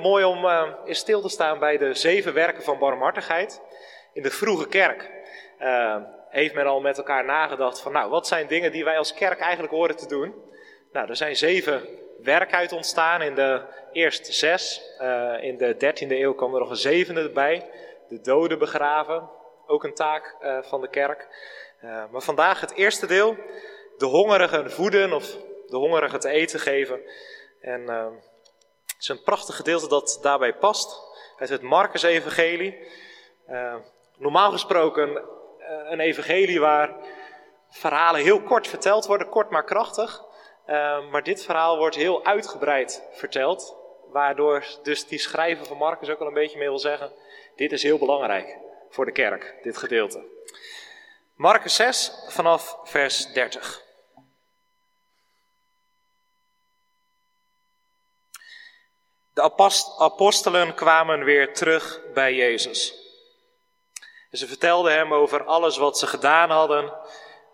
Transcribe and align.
Mooi 0.00 0.24
om 0.24 0.44
uh, 0.44 0.68
eens 0.84 0.98
stil 0.98 1.20
te 1.20 1.28
staan 1.28 1.58
bij 1.58 1.78
de 1.78 1.94
zeven 1.94 2.34
werken 2.34 2.62
van 2.62 2.78
barmhartigheid 2.78 3.60
in 4.12 4.22
de 4.22 4.30
vroege 4.30 4.68
kerk. 4.68 5.10
Uh, 5.60 5.96
heeft 6.28 6.54
men 6.54 6.66
al 6.66 6.80
met 6.80 6.98
elkaar 6.98 7.24
nagedacht 7.24 7.80
van, 7.80 7.92
nou, 7.92 8.10
wat 8.10 8.26
zijn 8.26 8.46
dingen 8.46 8.72
die 8.72 8.84
wij 8.84 8.98
als 8.98 9.14
kerk 9.14 9.40
eigenlijk 9.40 9.72
horen 9.72 9.96
te 9.96 10.06
doen? 10.06 10.34
Nou, 10.92 11.08
er 11.08 11.16
zijn 11.16 11.36
zeven 11.36 11.88
werken 12.22 12.58
uit 12.58 12.72
ontstaan 12.72 13.22
in 13.22 13.34
de 13.34 13.62
eerste 13.92 14.32
zes. 14.32 14.82
Uh, 15.00 15.42
in 15.42 15.56
de 15.56 15.76
dertiende 15.76 16.20
eeuw 16.20 16.34
kwam 16.34 16.54
er 16.54 16.60
nog 16.60 16.70
een 16.70 16.76
zevende 16.76 17.22
erbij. 17.22 17.70
De 18.08 18.20
doden 18.20 18.58
begraven, 18.58 19.30
ook 19.66 19.84
een 19.84 19.94
taak 19.94 20.36
van 20.62 20.80
de 20.80 20.88
kerk. 20.88 21.28
maar 22.10 22.22
vandaag 22.22 22.60
het 22.60 22.74
eerste 22.74 23.06
deel, 23.06 23.36
de 23.98 24.06
hongerigen 24.06 24.70
voeden 24.70 25.12
of 25.12 25.36
de 25.66 25.76
hongerigen 25.76 26.20
te 26.20 26.28
eten 26.28 26.60
geven. 26.60 27.00
En 27.60 27.84
het 29.02 29.10
is 29.10 29.16
een 29.16 29.24
prachtig 29.24 29.56
gedeelte 29.56 29.88
dat 29.88 30.18
daarbij 30.22 30.54
past. 30.54 31.00
Uit 31.38 31.48
het 31.48 31.62
Marcus-evangelie. 31.62 32.78
Uh, 33.48 33.74
normaal 34.16 34.50
gesproken 34.50 35.08
uh, 35.10 35.20
een 35.90 36.00
evangelie 36.00 36.60
waar 36.60 36.96
verhalen 37.68 38.20
heel 38.20 38.42
kort 38.42 38.66
verteld 38.66 39.06
worden, 39.06 39.28
kort 39.28 39.50
maar 39.50 39.64
krachtig. 39.64 40.22
Uh, 40.66 41.10
maar 41.10 41.22
dit 41.22 41.44
verhaal 41.44 41.76
wordt 41.78 41.96
heel 41.96 42.24
uitgebreid 42.24 43.02
verteld. 43.12 43.76
Waardoor 44.12 44.64
dus 44.82 45.06
die 45.06 45.18
schrijver 45.18 45.66
van 45.66 45.76
Marcus 45.76 46.10
ook 46.10 46.20
al 46.20 46.26
een 46.26 46.34
beetje 46.34 46.58
mee 46.58 46.68
wil 46.68 46.78
zeggen: 46.78 47.12
dit 47.56 47.72
is 47.72 47.82
heel 47.82 47.98
belangrijk 47.98 48.58
voor 48.90 49.04
de 49.04 49.12
kerk, 49.12 49.54
dit 49.62 49.76
gedeelte. 49.76 50.24
Marcus 51.34 51.74
6 51.74 52.12
vanaf 52.28 52.78
vers 52.82 53.32
30. 53.32 53.91
De 59.34 59.42
apostelen 59.98 60.74
kwamen 60.74 61.24
weer 61.24 61.54
terug 61.54 62.00
bij 62.14 62.34
Jezus. 62.34 62.94
En 64.30 64.38
ze 64.38 64.46
vertelden 64.46 64.92
hem 64.92 65.14
over 65.14 65.44
alles 65.44 65.76
wat 65.76 65.98
ze 65.98 66.06
gedaan 66.06 66.50
hadden 66.50 66.92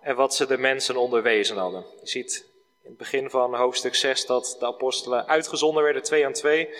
en 0.01 0.17
wat 0.17 0.35
ze 0.35 0.47
de 0.47 0.59
mensen 0.59 0.97
onderwezen 0.97 1.57
hadden. 1.57 1.87
Je 2.01 2.09
ziet 2.09 2.47
in 2.83 2.89
het 2.89 2.99
begin 2.99 3.31
van 3.31 3.55
hoofdstuk 3.55 3.95
6 3.95 4.27
dat 4.27 4.57
de 4.59 4.67
apostelen 4.67 5.27
uitgezonden 5.27 5.83
werden, 5.83 6.03
twee 6.03 6.27
aan 6.27 6.33
twee, 6.33 6.75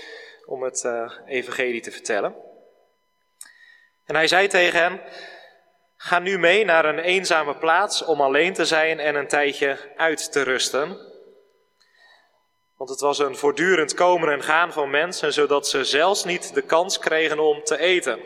om 0.47 0.63
het 0.63 0.83
uh, 0.85 1.13
evangelie 1.27 1.81
te 1.81 1.91
vertellen. 1.91 2.35
En 4.05 4.15
hij 4.15 4.29
zei 4.29 4.49
tegen 4.49 4.83
hen, 4.83 5.01
ga 5.97 6.19
nu 6.19 6.39
mee 6.39 6.65
naar 6.65 6.85
een 6.85 6.99
eenzame 6.99 7.57
plaats 7.57 8.05
om 8.05 8.21
alleen 8.21 8.53
te 8.53 8.65
zijn 8.65 9.01
en 9.01 9.15
een 9.15 9.29
tijdje 9.29 9.79
uit 9.97 10.33
te 10.33 10.43
rusten. 10.43 10.99
Want 12.79 12.91
het 12.91 13.01
was 13.01 13.19
een 13.19 13.37
voortdurend 13.37 13.95
komen 13.95 14.33
en 14.33 14.43
gaan 14.43 14.73
van 14.73 14.91
mensen, 14.91 15.33
zodat 15.33 15.69
ze 15.69 15.85
zelfs 15.85 16.25
niet 16.25 16.55
de 16.55 16.63
kans 16.63 16.99
kregen 16.99 17.39
om 17.39 17.65
te 17.65 17.79
eten. 17.79 18.21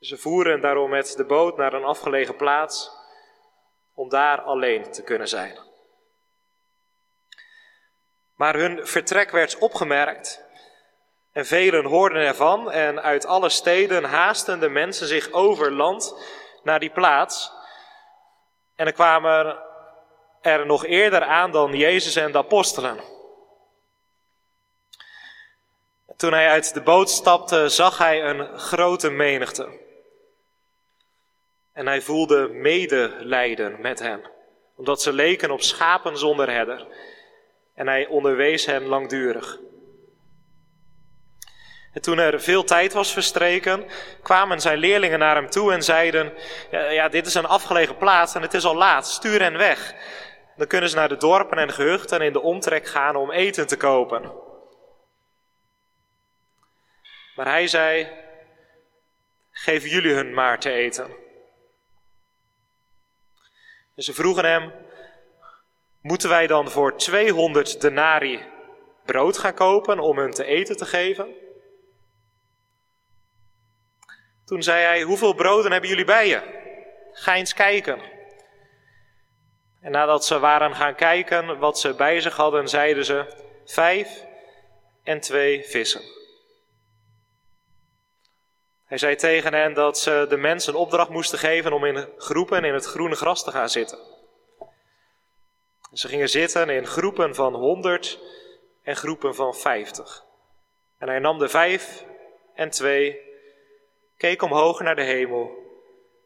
Ze 0.00 0.16
voeren 0.16 0.60
daarom 0.60 0.90
met 0.90 1.16
de 1.16 1.24
boot 1.24 1.56
naar 1.56 1.72
een 1.72 1.84
afgelegen 1.84 2.36
plaats 2.36 2.90
om 3.94 4.08
daar 4.08 4.40
alleen 4.40 4.92
te 4.92 5.02
kunnen 5.02 5.28
zijn. 5.28 5.58
Maar 8.34 8.54
hun 8.54 8.86
vertrek 8.86 9.30
werd 9.30 9.58
opgemerkt 9.58 10.44
en 11.32 11.46
velen 11.46 11.84
hoorden 11.84 12.22
ervan 12.22 12.70
en 12.70 13.02
uit 13.02 13.26
alle 13.26 13.48
steden 13.48 14.04
haasten 14.04 14.60
de 14.60 14.68
mensen 14.68 15.06
zich 15.06 15.30
over 15.32 15.72
land 15.72 16.14
naar 16.62 16.80
die 16.80 16.90
plaats. 16.90 17.52
En 18.74 18.86
er 18.86 18.92
kwamen 18.92 19.67
er 20.48 20.66
nog 20.66 20.84
eerder 20.84 21.24
aan 21.24 21.52
dan 21.52 21.72
Jezus 21.72 22.16
en 22.16 22.32
de 22.32 22.38
apostelen. 22.38 23.00
Toen 26.16 26.32
hij 26.32 26.48
uit 26.48 26.74
de 26.74 26.80
boot 26.80 27.10
stapte, 27.10 27.68
zag 27.68 27.98
hij 27.98 28.24
een 28.24 28.58
grote 28.58 29.10
menigte. 29.10 29.68
En 31.72 31.86
hij 31.86 32.00
voelde 32.00 32.48
medelijden 32.48 33.80
met 33.80 33.98
hen, 33.98 34.30
omdat 34.76 35.02
ze 35.02 35.12
leken 35.12 35.50
op 35.50 35.62
schapen 35.62 36.18
zonder 36.18 36.50
herder. 36.50 36.86
En 37.74 37.86
hij 37.86 38.06
onderwees 38.06 38.66
hen 38.66 38.86
langdurig. 38.86 39.58
En 41.92 42.04
toen 42.04 42.18
er 42.18 42.40
veel 42.40 42.64
tijd 42.64 42.92
was 42.92 43.12
verstreken, 43.12 43.84
kwamen 44.22 44.60
zijn 44.60 44.78
leerlingen 44.78 45.18
naar 45.18 45.34
hem 45.34 45.50
toe 45.50 45.72
en 45.72 45.82
zeiden: 45.82 46.32
ja, 46.70 46.90
ja, 46.90 47.08
dit 47.08 47.26
is 47.26 47.34
een 47.34 47.46
afgelegen 47.46 47.96
plaats 47.96 48.34
en 48.34 48.42
het 48.42 48.54
is 48.54 48.64
al 48.64 48.74
laat, 48.74 49.06
stuur 49.06 49.40
hen 49.40 49.56
weg. 49.56 49.94
Dan 50.58 50.66
kunnen 50.66 50.90
ze 50.90 50.96
naar 50.96 51.08
de 51.08 51.16
dorpen 51.16 51.58
en 51.58 51.72
gehuchten 51.72 52.20
in 52.20 52.32
de 52.32 52.40
omtrek 52.40 52.86
gaan 52.86 53.16
om 53.16 53.30
eten 53.30 53.66
te 53.66 53.76
kopen. 53.76 54.32
Maar 57.34 57.46
hij 57.46 57.66
zei: 57.66 58.12
Geef 59.50 59.86
jullie 59.86 60.14
hun 60.14 60.34
maar 60.34 60.60
te 60.60 60.70
eten. 60.70 61.10
En 63.94 64.02
ze 64.02 64.14
vroegen 64.14 64.44
hem: 64.44 64.72
Moeten 66.00 66.28
wij 66.28 66.46
dan 66.46 66.70
voor 66.70 66.96
200 66.96 67.80
denari 67.80 68.46
brood 69.04 69.38
gaan 69.38 69.54
kopen 69.54 69.98
om 69.98 70.18
hun 70.18 70.30
te 70.30 70.44
eten 70.44 70.76
te 70.76 70.86
geven? 70.86 71.34
Toen 74.44 74.62
zei 74.62 74.84
hij: 74.84 75.02
Hoeveel 75.02 75.34
broden 75.34 75.72
hebben 75.72 75.90
jullie 75.90 76.04
bij 76.04 76.28
je? 76.28 76.42
Ga 77.12 77.34
eens 77.34 77.54
kijken. 77.54 78.17
En 79.80 79.90
nadat 79.90 80.24
ze 80.24 80.38
waren 80.38 80.74
gaan 80.74 80.94
kijken 80.94 81.58
wat 81.58 81.78
ze 81.78 81.94
bij 81.94 82.20
zich 82.20 82.36
hadden, 82.36 82.68
zeiden 82.68 83.04
ze: 83.04 83.24
vijf 83.64 84.24
en 85.02 85.20
twee 85.20 85.64
vissen. 85.64 86.02
Hij 88.84 88.98
zei 88.98 89.16
tegen 89.16 89.54
hen 89.54 89.74
dat 89.74 89.98
ze 89.98 90.26
de 90.28 90.36
mensen 90.36 90.74
opdracht 90.74 91.10
moesten 91.10 91.38
geven 91.38 91.72
om 91.72 91.84
in 91.84 92.08
groepen 92.18 92.64
in 92.64 92.74
het 92.74 92.84
groene 92.84 93.14
gras 93.14 93.44
te 93.44 93.50
gaan 93.50 93.68
zitten. 93.68 93.98
Ze 95.92 96.08
gingen 96.08 96.28
zitten 96.28 96.68
in 96.68 96.86
groepen 96.86 97.34
van 97.34 97.54
honderd 97.54 98.18
en 98.82 98.96
groepen 98.96 99.34
van 99.34 99.54
vijftig. 99.54 100.24
En 100.98 101.08
hij 101.08 101.18
nam 101.18 101.38
de 101.38 101.48
vijf 101.48 102.04
en 102.54 102.70
twee, 102.70 103.20
keek 104.16 104.42
omhoog 104.42 104.80
naar 104.80 104.96
de 104.96 105.02
hemel, 105.02 105.50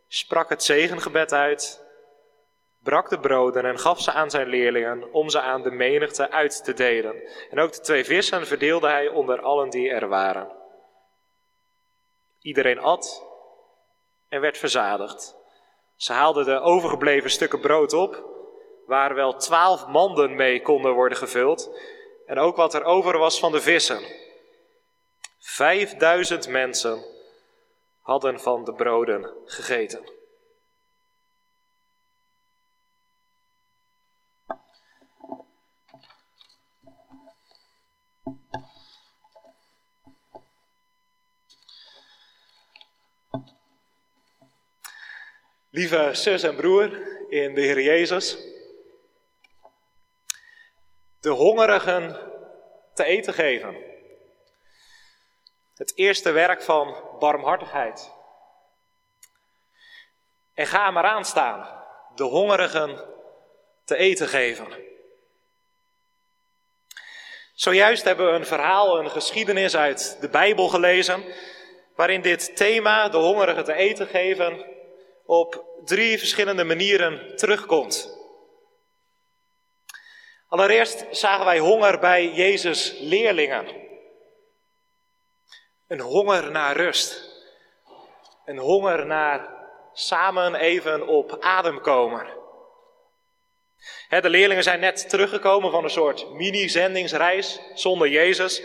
sprak 0.08 0.48
het 0.48 0.62
zegengebed 0.62 1.32
uit 1.32 1.81
brak 2.82 3.08
de 3.08 3.20
broden 3.20 3.64
en 3.64 3.78
gaf 3.78 4.00
ze 4.00 4.12
aan 4.12 4.30
zijn 4.30 4.48
leerlingen 4.48 5.12
om 5.12 5.28
ze 5.28 5.40
aan 5.40 5.62
de 5.62 5.70
menigte 5.70 6.30
uit 6.30 6.64
te 6.64 6.74
delen. 6.74 7.22
En 7.50 7.60
ook 7.60 7.72
de 7.72 7.80
twee 7.80 8.04
vissen 8.04 8.46
verdeelde 8.46 8.88
hij 8.88 9.08
onder 9.08 9.40
allen 9.40 9.70
die 9.70 9.90
er 9.90 10.08
waren. 10.08 10.52
Iedereen 12.40 12.78
at 12.78 13.26
en 14.28 14.40
werd 14.40 14.58
verzadigd. 14.58 15.36
Ze 15.96 16.12
haalden 16.12 16.44
de 16.44 16.60
overgebleven 16.60 17.30
stukken 17.30 17.60
brood 17.60 17.92
op, 17.92 18.24
waar 18.86 19.14
wel 19.14 19.36
twaalf 19.36 19.86
manden 19.86 20.34
mee 20.34 20.62
konden 20.62 20.92
worden 20.92 21.18
gevuld, 21.18 21.78
en 22.26 22.38
ook 22.38 22.56
wat 22.56 22.74
er 22.74 22.84
over 22.84 23.18
was 23.18 23.38
van 23.38 23.52
de 23.52 23.60
vissen. 23.60 24.00
Vijfduizend 25.38 26.48
mensen 26.48 27.04
hadden 28.00 28.40
van 28.40 28.64
de 28.64 28.72
broden 28.74 29.30
gegeten. 29.44 30.21
Lieve 45.74 46.14
zus 46.14 46.42
en 46.42 46.56
broer 46.56 46.90
in 47.28 47.54
de 47.54 47.60
Heer 47.60 47.80
Jezus, 47.80 48.38
de 51.20 51.28
hongerigen 51.28 52.30
te 52.94 53.04
eten 53.04 53.34
geven. 53.34 53.76
Het 55.74 55.92
eerste 55.94 56.30
werk 56.30 56.62
van 56.62 56.96
barmhartigheid. 57.18 58.12
En 60.54 60.66
ga 60.66 60.90
maar 60.90 61.04
aan 61.04 61.24
staan, 61.24 61.84
de 62.14 62.24
hongerigen 62.24 63.04
te 63.84 63.96
eten 63.96 64.28
geven. 64.28 64.66
Zojuist 67.54 68.04
hebben 68.04 68.26
we 68.26 68.38
een 68.38 68.46
verhaal, 68.46 68.98
een 68.98 69.10
geschiedenis 69.10 69.76
uit 69.76 70.16
de 70.20 70.28
Bijbel 70.28 70.68
gelezen, 70.68 71.24
waarin 71.94 72.22
dit 72.22 72.56
thema, 72.56 73.08
de 73.08 73.16
hongerigen 73.16 73.64
te 73.64 73.74
eten 73.74 74.06
geven, 74.06 74.80
op 75.26 75.64
drie 75.84 76.18
verschillende 76.18 76.64
manieren 76.64 77.36
terugkomt. 77.36 78.20
Allereerst 80.48 81.06
zagen 81.10 81.44
wij 81.44 81.58
honger 81.58 81.98
bij 81.98 82.32
Jezus' 82.32 82.94
leerlingen. 82.98 83.66
Een 85.86 86.00
honger 86.00 86.50
naar 86.50 86.76
rust. 86.76 87.30
Een 88.44 88.58
honger 88.58 89.06
naar 89.06 89.48
samen 89.92 90.54
even 90.54 91.06
op 91.06 91.36
adem 91.40 91.80
komen. 91.80 92.26
de 94.08 94.28
leerlingen 94.28 94.62
zijn 94.62 94.80
net 94.80 95.08
teruggekomen 95.08 95.70
van 95.70 95.84
een 95.84 95.90
soort 95.90 96.30
mini-zendingsreis 96.30 97.60
zonder 97.74 98.08
Jezus. 98.08 98.62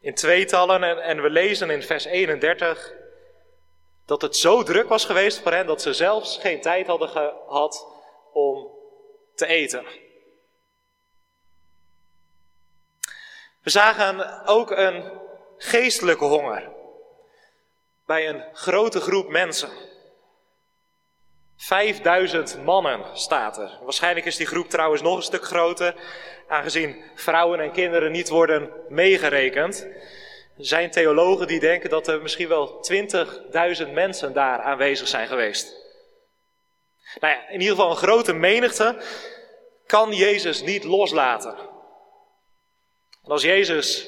In 0.00 0.14
tweetallen 0.14 1.02
en, 1.02 1.22
we 1.22 1.30
lezen 1.30 1.70
in 1.70 1.82
vers 1.82 2.04
31 2.04 2.92
dat 4.06 4.22
het 4.22 4.36
zo 4.36 4.62
druk 4.62 4.88
was 4.88 5.04
geweest 5.04 5.42
voor 5.42 5.52
hen 5.52 5.66
dat 5.66 5.82
ze 5.82 5.92
zelfs 5.92 6.38
geen 6.38 6.60
tijd 6.60 6.86
hadden 6.86 7.08
gehad 7.08 7.86
om 8.32 8.68
te 9.34 9.46
eten. 9.46 9.84
We 13.62 13.70
zagen 13.70 14.46
ook 14.46 14.70
een 14.70 15.12
geestelijke 15.56 16.24
honger 16.24 16.70
bij 18.06 18.28
een 18.28 18.44
grote 18.52 19.00
groep 19.00 19.28
mensen. 19.28 19.70
5000 21.56 22.64
mannen 22.64 23.18
staat 23.18 23.58
er. 23.58 23.78
Waarschijnlijk 23.82 24.26
is 24.26 24.36
die 24.36 24.46
groep 24.46 24.68
trouwens 24.68 25.02
nog 25.02 25.16
een 25.16 25.22
stuk 25.22 25.44
groter, 25.44 25.94
aangezien 26.48 27.04
vrouwen 27.14 27.60
en 27.60 27.72
kinderen 27.72 28.12
niet 28.12 28.28
worden 28.28 28.70
meegerekend. 28.88 29.86
Zijn 30.56 30.90
theologen 30.90 31.46
die 31.46 31.60
denken 31.60 31.90
dat 31.90 32.08
er 32.08 32.22
misschien 32.22 32.48
wel 32.48 32.86
20.000 33.86 33.92
mensen 33.92 34.32
daar 34.32 34.60
aanwezig 34.60 35.08
zijn 35.08 35.28
geweest. 35.28 35.84
Nou 37.20 37.34
ja, 37.34 37.48
in 37.48 37.60
ieder 37.60 37.76
geval 37.76 37.90
een 37.90 37.96
grote 37.96 38.32
menigte 38.32 39.02
kan 39.86 40.12
Jezus 40.12 40.62
niet 40.62 40.84
loslaten. 40.84 41.56
En 43.24 43.30
als 43.30 43.42
Jezus 43.42 44.06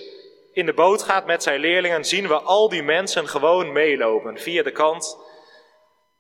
in 0.53 0.67
de 0.67 0.75
boot 0.75 1.03
gaat 1.03 1.27
met 1.27 1.43
zijn 1.43 1.61
leerlingen, 1.61 2.05
zien 2.05 2.29
we 2.29 2.41
al 2.41 2.69
die 2.69 2.83
mensen 2.83 3.29
gewoon 3.29 3.73
meelopen 3.73 4.39
via 4.39 4.63
de 4.63 4.73
kant. 4.73 5.19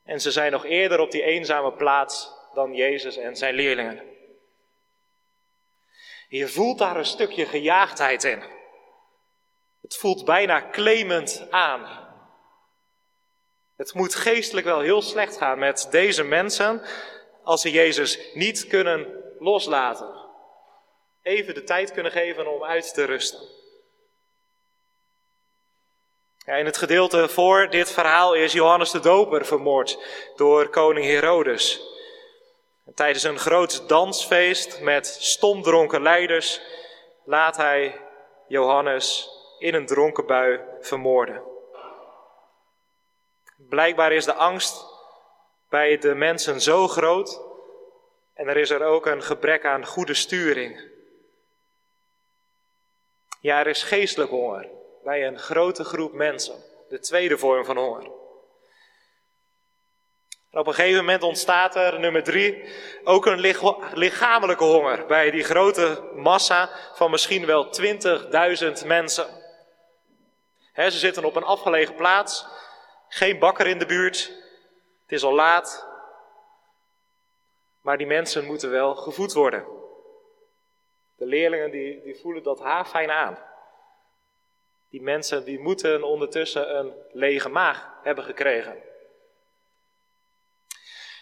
En 0.04 0.20
ze 0.20 0.30
zijn 0.30 0.52
nog 0.52 0.64
eerder 0.64 1.00
op 1.00 1.10
die 1.10 1.22
eenzame 1.22 1.72
plaats 1.72 2.30
dan 2.54 2.74
Jezus 2.74 3.16
en 3.16 3.36
zijn 3.36 3.54
leerlingen. 3.54 4.02
Je 6.28 6.48
voelt 6.48 6.78
daar 6.78 6.96
een 6.96 7.04
stukje 7.04 7.46
gejaagdheid 7.46 8.24
in. 8.24 8.57
Het 9.88 9.96
voelt 9.96 10.24
bijna 10.24 10.70
claimend 10.70 11.46
aan. 11.50 12.08
Het 13.76 13.94
moet 13.94 14.14
geestelijk 14.14 14.66
wel 14.66 14.80
heel 14.80 15.02
slecht 15.02 15.36
gaan 15.36 15.58
met 15.58 15.88
deze 15.90 16.24
mensen 16.24 16.82
als 17.42 17.60
ze 17.60 17.70
Jezus 17.70 18.18
niet 18.34 18.66
kunnen 18.66 19.06
loslaten. 19.38 20.14
Even 21.22 21.54
de 21.54 21.64
tijd 21.64 21.92
kunnen 21.92 22.12
geven 22.12 22.54
om 22.54 22.64
uit 22.64 22.94
te 22.94 23.04
rusten. 23.04 23.40
Ja, 26.38 26.54
in 26.54 26.66
het 26.66 26.76
gedeelte 26.76 27.28
voor 27.28 27.70
dit 27.70 27.92
verhaal 27.92 28.34
is 28.34 28.52
Johannes 28.52 28.90
de 28.90 29.00
Doper 29.00 29.46
vermoord 29.46 29.98
door 30.36 30.68
koning 30.68 31.06
Herodes. 31.06 31.80
tijdens 32.94 33.24
een 33.24 33.38
groot 33.38 33.88
dansfeest 33.88 34.80
met 34.80 35.06
stomdronken 35.06 36.02
leiders 36.02 36.60
laat 37.24 37.56
hij 37.56 38.00
Johannes 38.48 39.36
in 39.58 39.74
een 39.74 39.86
dronken 39.86 40.26
bui 40.26 40.60
vermoorden. 40.80 41.42
Blijkbaar 43.56 44.12
is 44.12 44.24
de 44.24 44.34
angst 44.34 44.84
bij 45.68 45.98
de 45.98 46.14
mensen 46.14 46.60
zo 46.60 46.88
groot 46.88 47.40
en 48.34 48.48
er 48.48 48.56
is 48.56 48.70
er 48.70 48.84
ook 48.84 49.06
een 49.06 49.22
gebrek 49.22 49.64
aan 49.64 49.86
goede 49.86 50.14
sturing. 50.14 50.80
Ja, 53.40 53.58
er 53.60 53.66
is 53.66 53.82
geestelijk 53.82 54.30
honger 54.30 54.68
bij 55.04 55.26
een 55.26 55.38
grote 55.38 55.84
groep 55.84 56.12
mensen. 56.12 56.54
De 56.88 56.98
tweede 56.98 57.38
vorm 57.38 57.64
van 57.64 57.76
honger. 57.76 58.10
op 60.50 60.66
een 60.66 60.74
gegeven 60.74 60.98
moment 60.98 61.22
ontstaat 61.22 61.76
er, 61.76 62.00
nummer 62.00 62.22
drie, 62.22 62.64
ook 63.04 63.26
een 63.26 63.54
lichamelijke 63.94 64.64
honger 64.64 65.06
bij 65.06 65.30
die 65.30 65.44
grote 65.44 66.10
massa 66.14 66.70
van 66.94 67.10
misschien 67.10 67.46
wel 67.46 67.68
20.000 68.80 68.86
mensen. 68.86 69.26
Ze 70.86 70.98
zitten 70.98 71.24
op 71.24 71.36
een 71.36 71.44
afgelegen 71.44 71.94
plaats, 71.94 72.46
geen 73.08 73.38
bakker 73.38 73.66
in 73.66 73.78
de 73.78 73.86
buurt, 73.86 74.32
het 75.02 75.12
is 75.12 75.22
al 75.22 75.34
laat, 75.34 75.86
maar 77.80 77.98
die 77.98 78.06
mensen 78.06 78.44
moeten 78.44 78.70
wel 78.70 78.94
gevoed 78.94 79.32
worden. 79.32 79.64
De 81.16 81.26
leerlingen 81.26 81.70
die, 81.70 82.02
die 82.02 82.18
voelen 82.20 82.42
dat 82.42 82.60
haarfijn 82.60 83.10
aan. 83.10 83.38
Die 84.90 85.02
mensen 85.02 85.44
die 85.44 85.58
moeten 85.58 86.02
ondertussen 86.02 86.76
een 86.78 86.92
lege 87.12 87.48
maag 87.48 87.90
hebben 88.02 88.24
gekregen. 88.24 88.82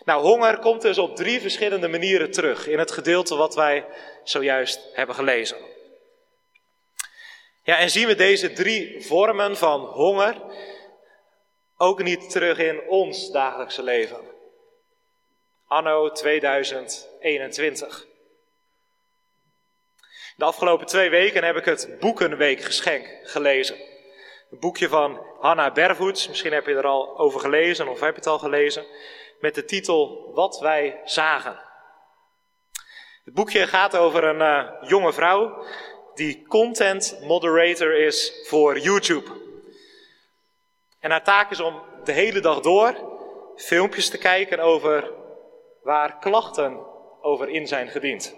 Nou, 0.04 0.22
honger 0.22 0.58
komt 0.58 0.82
dus 0.82 0.98
op 0.98 1.16
drie 1.16 1.40
verschillende 1.40 1.88
manieren 1.88 2.30
terug 2.30 2.66
in 2.66 2.78
het 2.78 2.90
gedeelte 2.90 3.36
wat 3.36 3.54
wij 3.54 3.86
zojuist 4.24 4.88
hebben 4.92 5.14
gelezen. 5.14 5.75
Ja, 7.66 7.78
en 7.78 7.90
zien 7.90 8.06
we 8.06 8.14
deze 8.14 8.52
drie 8.52 9.06
vormen 9.06 9.56
van 9.56 9.80
honger 9.80 10.42
ook 11.76 12.02
niet 12.02 12.30
terug 12.30 12.58
in 12.58 12.88
ons 12.88 13.30
dagelijkse 13.30 13.82
leven? 13.82 14.20
Anno 15.66 16.10
2021. 16.10 18.06
De 20.36 20.44
afgelopen 20.44 20.86
twee 20.86 21.10
weken 21.10 21.44
heb 21.44 21.56
ik 21.56 21.64
het 21.64 21.96
Boekenweekgeschenk 22.00 23.18
gelezen. 23.22 23.76
Een 24.50 24.58
boekje 24.60 24.88
van 24.88 25.20
Hanna 25.40 25.70
Bervoets, 25.70 26.28
misschien 26.28 26.52
heb 26.52 26.66
je 26.66 26.74
er 26.74 26.86
al 26.86 27.18
over 27.18 27.40
gelezen 27.40 27.88
of 27.88 28.00
heb 28.00 28.10
je 28.10 28.16
het 28.16 28.26
al 28.26 28.38
gelezen, 28.38 28.84
met 29.40 29.54
de 29.54 29.64
titel 29.64 30.30
Wat 30.34 30.58
wij 30.58 31.00
zagen. 31.04 31.60
Het 33.24 33.34
boekje 33.34 33.66
gaat 33.66 33.96
over 33.96 34.24
een 34.24 34.40
uh, 34.40 34.88
jonge 34.88 35.12
vrouw 35.12 35.64
die 36.16 36.46
content 36.48 37.18
moderator 37.22 37.94
is 37.94 38.32
voor 38.44 38.78
YouTube. 38.78 39.30
En 41.00 41.10
haar 41.10 41.24
taak 41.24 41.50
is 41.50 41.60
om 41.60 41.82
de 42.04 42.12
hele 42.12 42.40
dag 42.40 42.60
door 42.60 42.94
filmpjes 43.56 44.08
te 44.08 44.18
kijken 44.18 44.58
over 44.58 45.12
waar 45.82 46.18
klachten 46.18 46.86
over 47.20 47.48
in 47.48 47.66
zijn 47.66 47.88
gediend. 47.88 48.34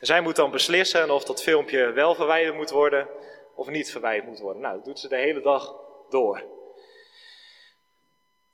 Zij 0.00 0.20
moet 0.20 0.36
dan 0.36 0.50
beslissen 0.50 1.10
of 1.10 1.24
dat 1.24 1.42
filmpje 1.42 1.92
wel 1.92 2.14
verwijderd 2.14 2.56
moet 2.56 2.70
worden 2.70 3.08
of 3.54 3.68
niet 3.68 3.90
verwijderd 3.90 4.28
moet 4.28 4.40
worden. 4.40 4.62
Nou, 4.62 4.74
dat 4.74 4.84
doet 4.84 4.98
ze 4.98 5.08
de 5.08 5.16
hele 5.16 5.40
dag 5.40 5.74
door. 6.08 6.44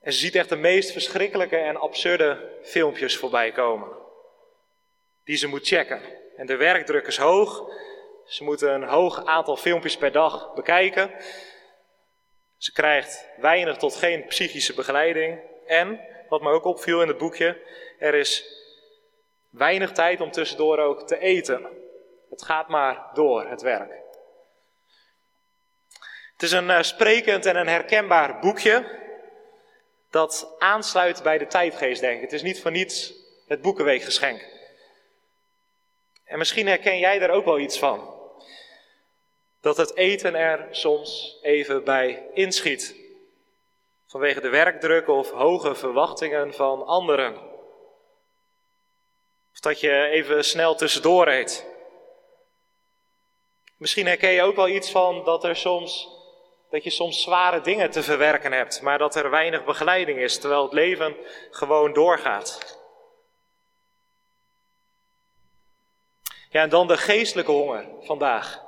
En 0.00 0.12
ze 0.12 0.18
ziet 0.18 0.34
echt 0.34 0.48
de 0.48 0.56
meest 0.56 0.92
verschrikkelijke 0.92 1.56
en 1.56 1.76
absurde 1.76 2.58
filmpjes 2.62 3.16
voorbij 3.16 3.52
komen. 3.52 3.88
Die 5.24 5.36
ze 5.36 5.46
moet 5.48 5.66
checken. 5.66 6.21
En 6.36 6.46
de 6.46 6.56
werkdruk 6.56 7.06
is 7.06 7.16
hoog. 7.16 7.70
Ze 8.26 8.44
moet 8.44 8.60
een 8.60 8.84
hoog 8.84 9.24
aantal 9.24 9.56
filmpjes 9.56 9.96
per 9.96 10.12
dag 10.12 10.54
bekijken. 10.54 11.10
Ze 12.56 12.72
krijgt 12.72 13.28
weinig 13.36 13.76
tot 13.76 13.96
geen 13.96 14.24
psychische 14.26 14.74
begeleiding. 14.74 15.40
En, 15.66 16.00
wat 16.28 16.42
me 16.42 16.50
ook 16.50 16.64
opviel 16.64 17.02
in 17.02 17.08
het 17.08 17.18
boekje, 17.18 17.60
er 17.98 18.14
is 18.14 18.60
Weinig 19.52 19.92
tijd 19.92 20.20
om 20.20 20.30
tussendoor 20.30 20.78
ook 20.78 21.06
te 21.06 21.18
eten. 21.18 21.66
Het 22.30 22.42
gaat 22.42 22.68
maar 22.68 23.10
door, 23.14 23.48
het 23.48 23.62
werk. 23.62 23.92
Het 26.32 26.42
is 26.42 26.52
een 26.52 26.68
uh, 26.68 26.82
sprekend 26.82 27.46
en 27.46 27.56
een 27.56 27.68
herkenbaar 27.68 28.38
boekje 28.38 29.00
dat 30.10 30.54
aansluit 30.58 31.22
bij 31.22 31.38
de 31.38 31.46
tijdgeest, 31.46 32.00
denk 32.00 32.16
ik. 32.16 32.22
Het 32.22 32.32
is 32.32 32.42
niet 32.42 32.62
voor 32.62 32.70
niets 32.70 33.12
het 33.46 33.62
Boekenweekgeschenk. 33.62 34.46
En 36.32 36.38
misschien 36.38 36.66
herken 36.66 36.98
jij 36.98 37.18
daar 37.18 37.30
ook 37.30 37.44
wel 37.44 37.58
iets 37.58 37.78
van. 37.78 38.14
Dat 39.60 39.76
het 39.76 39.96
eten 39.96 40.34
er 40.34 40.68
soms 40.70 41.38
even 41.42 41.84
bij 41.84 42.26
inschiet. 42.34 42.96
Vanwege 44.06 44.40
de 44.40 44.48
werkdruk 44.48 45.08
of 45.08 45.30
hoge 45.30 45.74
verwachtingen 45.74 46.54
van 46.54 46.86
anderen. 46.86 47.36
Of 49.52 49.60
dat 49.60 49.80
je 49.80 50.04
even 50.04 50.44
snel 50.44 50.74
tussendoor 50.74 51.28
eet. 51.28 51.66
Misschien 53.76 54.06
herken 54.06 54.30
je 54.30 54.42
ook 54.42 54.56
wel 54.56 54.68
iets 54.68 54.90
van 54.90 55.24
dat, 55.24 55.44
er 55.44 55.56
soms, 55.56 56.08
dat 56.70 56.84
je 56.84 56.90
soms 56.90 57.22
zware 57.22 57.60
dingen 57.60 57.90
te 57.90 58.02
verwerken 58.02 58.52
hebt, 58.52 58.80
maar 58.80 58.98
dat 58.98 59.14
er 59.14 59.30
weinig 59.30 59.64
begeleiding 59.64 60.18
is, 60.18 60.38
terwijl 60.38 60.62
het 60.62 60.72
leven 60.72 61.16
gewoon 61.50 61.92
doorgaat. 61.92 62.80
Ja, 66.52 66.62
en 66.62 66.68
dan 66.68 66.86
de 66.86 66.96
geestelijke 66.96 67.50
honger 67.50 67.86
vandaag. 68.00 68.64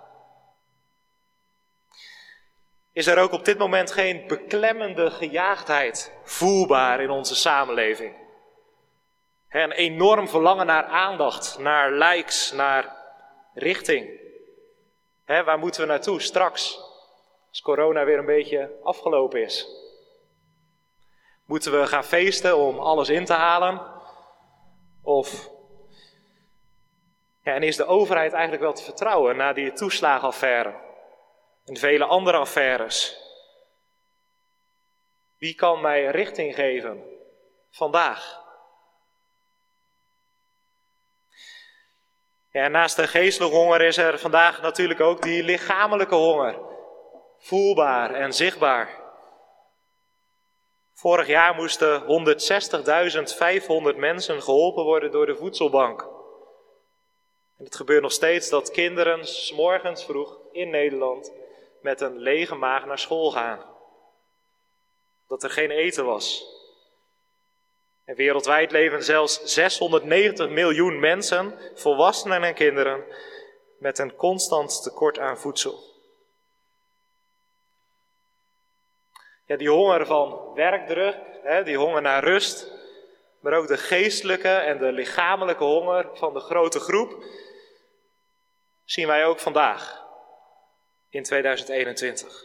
Is 2.93 3.07
er 3.07 3.19
ook 3.19 3.33
op 3.33 3.45
dit 3.45 3.59
moment 3.59 3.93
geen 3.93 4.27
beklemmende 4.27 5.11
gejaagdheid 5.11 6.13
voelbaar 6.23 7.01
in 7.01 7.11
onze 7.11 7.35
samenleving? 7.35 8.17
Een 9.49 9.73
enorm 9.73 10.29
verlangen 10.29 10.67
naar 10.67 10.85
aandacht, 10.85 11.59
naar 11.59 11.93
likes, 11.93 12.53
naar 12.53 12.97
richting. 13.55 14.21
waar 15.25 15.59
moeten 15.59 15.81
we 15.81 15.87
naartoe 15.87 16.21
straks, 16.21 16.81
als 17.49 17.61
corona 17.61 18.05
weer 18.05 18.19
een 18.19 18.27
beetje 18.27 18.71
afgelopen 18.83 19.43
is? 19.43 19.69
Moeten 21.45 21.81
we 21.81 21.87
gaan 21.87 22.05
feesten 22.05 22.57
om 22.57 22.79
alles 22.79 23.09
in 23.09 23.25
te 23.25 23.33
halen? 23.33 23.81
Of 25.03 25.54
En 27.45 27.63
is 27.63 27.77
de 27.77 27.87
overheid 27.87 28.33
eigenlijk 28.33 28.63
wel 28.63 28.73
te 28.73 28.83
vertrouwen 28.83 29.37
na 29.37 29.53
die 29.53 29.73
toeslagenaffaire 29.73 30.75
en 31.65 31.77
vele 31.77 32.05
andere 32.05 32.37
affaires? 32.37 33.23
Wie 35.39 35.55
kan 35.55 35.81
mij 35.81 36.07
richting 36.07 36.55
geven 36.55 37.03
vandaag? 37.71 38.43
Naast 42.51 42.97
de 42.97 43.07
geestelijke 43.07 43.57
honger 43.57 43.81
is 43.81 43.97
er 43.97 44.19
vandaag 44.19 44.63
natuurlijk 44.63 45.01
ook 45.01 45.23
die 45.23 45.43
lichamelijke 45.43 46.15
honger. 46.15 46.59
Voelbaar 47.39 48.15
en 48.15 48.33
zichtbaar. 48.33 49.03
Vorig 50.93 51.27
jaar 51.27 51.55
moesten 51.55 52.03
160.500 52.03 52.07
mensen 53.97 54.43
geholpen 54.43 54.85
worden 54.85 55.11
door 55.11 55.27
de 55.27 55.37
voedselbank. 55.37 56.14
En 57.59 57.65
het 57.65 57.77
gebeurt 57.77 58.03
nog 58.03 58.13
steeds 58.13 58.49
dat 58.49 58.71
kinderen 58.71 59.27
s 59.27 59.53
morgens 59.53 60.05
vroeg 60.05 60.39
in 60.53 60.71
Nederland 60.71 61.33
met 61.81 62.01
een 62.01 62.19
lege 62.19 62.55
maag 62.55 62.87
naar 62.87 62.99
school 62.99 63.31
gaan. 63.31 63.61
Dat 65.29 65.43
er 65.43 65.51
geen 65.51 65.71
eten 65.71 66.05
was. 66.05 66.53
En 68.05 68.15
wereldwijd 68.15 68.71
leven 68.71 69.05
zelfs 69.05 69.43
690 69.43 70.49
miljoen 70.49 71.01
mensen, 71.01 71.59
volwassenen 71.75 72.43
en 72.43 72.55
kinderen, 72.55 73.05
met 73.79 73.99
een 73.99 74.17
constant 74.17 74.83
tekort 74.83 75.19
aan 75.19 75.39
voedsel. 75.39 75.93
Ja, 79.47 79.57
die 79.57 79.71
honger 79.71 80.07
van 80.07 80.53
werkdruk, 80.55 81.17
hè, 81.43 81.63
die 81.63 81.77
honger 81.77 82.03
naar 82.03 82.25
rust, 82.25 82.73
maar 83.45 83.53
ook 83.53 83.69
de 83.69 83.77
geestelijke 83.77 84.49
en 84.49 84.79
de 84.79 84.93
lichamelijke 84.93 85.65
honger 85.65 86.09
van 86.15 86.33
de 86.33 86.41
grote 86.41 86.81
groep, 86.81 87.25
zien 88.85 89.07
wij 89.07 89.25
ook 89.25 89.39
vandaag 89.41 90.03
in 91.11 91.23
2021. 91.23 92.43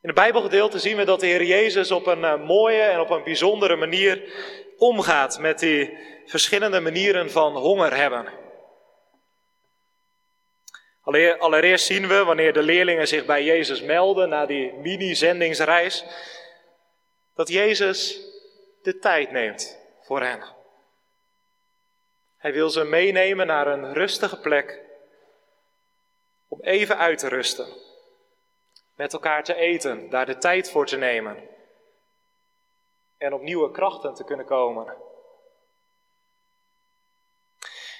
In 0.00 0.08
het 0.08 0.14
Bijbelgedeelte 0.14 0.78
zien 0.78 0.96
we 0.96 1.04
dat 1.04 1.20
de 1.20 1.26
Heer 1.26 1.44
Jezus 1.44 1.90
op 1.90 2.06
een 2.06 2.24
eh, 2.24 2.44
mooie 2.44 2.82
en 2.82 3.00
op 3.00 3.10
een 3.10 3.24
bijzondere 3.24 3.76
manier 3.76 4.22
omgaat 4.76 5.38
met 5.38 5.58
die 5.58 5.98
verschillende 6.26 6.80
manieren 6.80 7.30
van 7.30 7.56
honger 7.56 7.96
hebben. 7.96 8.28
Allereerst 11.38 11.86
zien 11.86 12.08
we, 12.08 12.24
wanneer 12.24 12.52
de 12.52 12.62
leerlingen 12.62 13.08
zich 13.08 13.24
bij 13.24 13.44
Jezus 13.44 13.82
melden 13.82 14.28
na 14.28 14.46
die 14.46 14.72
mini-zendingsreis, 14.72 16.04
dat 17.34 17.48
Jezus 17.48 18.20
de 18.82 18.98
tijd 18.98 19.30
neemt 19.30 19.78
voor 20.00 20.20
hen. 20.20 20.42
Hij 22.36 22.52
wil 22.52 22.70
ze 22.70 22.84
meenemen 22.84 23.46
naar 23.46 23.66
een 23.66 23.92
rustige 23.92 24.40
plek 24.40 24.80
om 26.48 26.60
even 26.60 26.98
uit 26.98 27.18
te 27.18 27.28
rusten, 27.28 27.66
met 28.94 29.12
elkaar 29.12 29.44
te 29.44 29.54
eten, 29.54 30.10
daar 30.10 30.26
de 30.26 30.38
tijd 30.38 30.70
voor 30.70 30.86
te 30.86 30.96
nemen 30.96 31.48
en 33.18 33.32
op 33.32 33.42
nieuwe 33.42 33.70
krachten 33.70 34.14
te 34.14 34.24
kunnen 34.24 34.46
komen. 34.46 34.96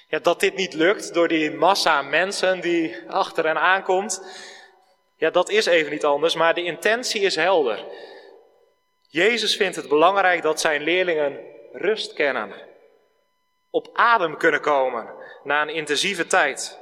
Ja, 0.07 0.19
dat 0.19 0.39
dit 0.39 0.55
niet 0.55 0.73
lukt 0.73 1.13
door 1.13 1.27
die 1.27 1.51
massa 1.51 2.01
mensen 2.01 2.61
die 2.61 3.09
achter 3.09 3.45
hen 3.45 3.57
aankomt, 3.57 4.23
ja, 5.15 5.29
dat 5.29 5.49
is 5.49 5.65
even 5.65 5.91
niet 5.91 6.03
anders, 6.03 6.35
maar 6.35 6.53
de 6.53 6.63
intentie 6.63 7.21
is 7.21 7.35
helder. 7.35 7.85
Jezus 9.13 9.55
vindt 9.55 9.75
het 9.75 9.87
belangrijk 9.87 10.41
dat 10.41 10.59
zijn 10.59 10.81
leerlingen 10.81 11.39
rust 11.71 12.13
kennen, 12.13 12.53
op 13.69 13.89
adem 13.93 14.37
kunnen 14.37 14.61
komen 14.61 15.15
na 15.43 15.61
een 15.61 15.69
intensieve 15.69 16.27
tijd 16.27 16.79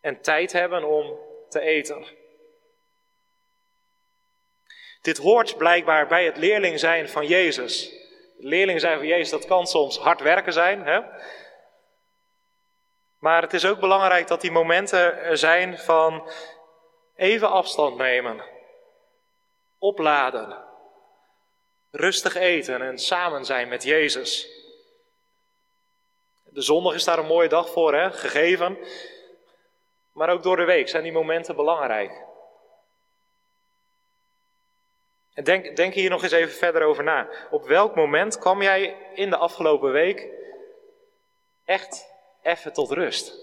en 0.00 0.20
tijd 0.20 0.52
hebben 0.52 0.84
om 0.84 1.18
te 1.48 1.60
eten. 1.60 2.06
Dit 5.00 5.18
hoort 5.18 5.56
blijkbaar 5.56 6.06
bij 6.06 6.24
het 6.24 6.36
leerling 6.36 6.78
zijn 6.80 7.08
van 7.08 7.26
Jezus. 7.26 7.92
leerling 8.38 8.80
zijn 8.80 8.98
van 8.98 9.06
Jezus, 9.06 9.30
dat 9.30 9.46
kan 9.46 9.66
soms 9.66 9.98
hard 9.98 10.20
werken 10.20 10.52
zijn. 10.52 10.86
Hè? 10.86 11.00
Maar 13.18 13.42
het 13.42 13.52
is 13.52 13.66
ook 13.66 13.80
belangrijk 13.80 14.26
dat 14.26 14.40
die 14.40 14.50
momenten 14.50 15.18
er 15.18 15.38
zijn 15.38 15.78
van 15.78 16.30
even 17.16 17.50
afstand 17.50 17.96
nemen, 17.96 18.44
opladen, 19.78 20.72
rustig 21.94 22.34
eten 22.34 22.82
en 22.82 22.98
samen 22.98 23.44
zijn 23.44 23.68
met 23.68 23.82
Jezus. 23.82 24.48
De 26.44 26.62
zondag 26.62 26.94
is 26.94 27.04
daar 27.04 27.18
een 27.18 27.26
mooie 27.26 27.48
dag 27.48 27.70
voor, 27.70 27.94
hè? 27.94 28.12
gegeven. 28.12 28.78
Maar 30.12 30.28
ook 30.28 30.42
door 30.42 30.56
de 30.56 30.64
week 30.64 30.88
zijn 30.88 31.02
die 31.02 31.12
momenten 31.12 31.56
belangrijk. 31.56 32.22
En 35.34 35.44
denk, 35.44 35.76
denk 35.76 35.94
hier 35.94 36.10
nog 36.10 36.22
eens 36.22 36.32
even 36.32 36.54
verder 36.54 36.82
over 36.82 37.04
na. 37.04 37.28
Op 37.50 37.66
welk 37.66 37.94
moment 37.94 38.38
kwam 38.38 38.62
jij 38.62 38.96
in 39.14 39.30
de 39.30 39.36
afgelopen 39.36 39.92
week 39.92 40.28
echt 41.64 42.06
even 42.42 42.72
tot 42.72 42.90
rust? 42.90 43.34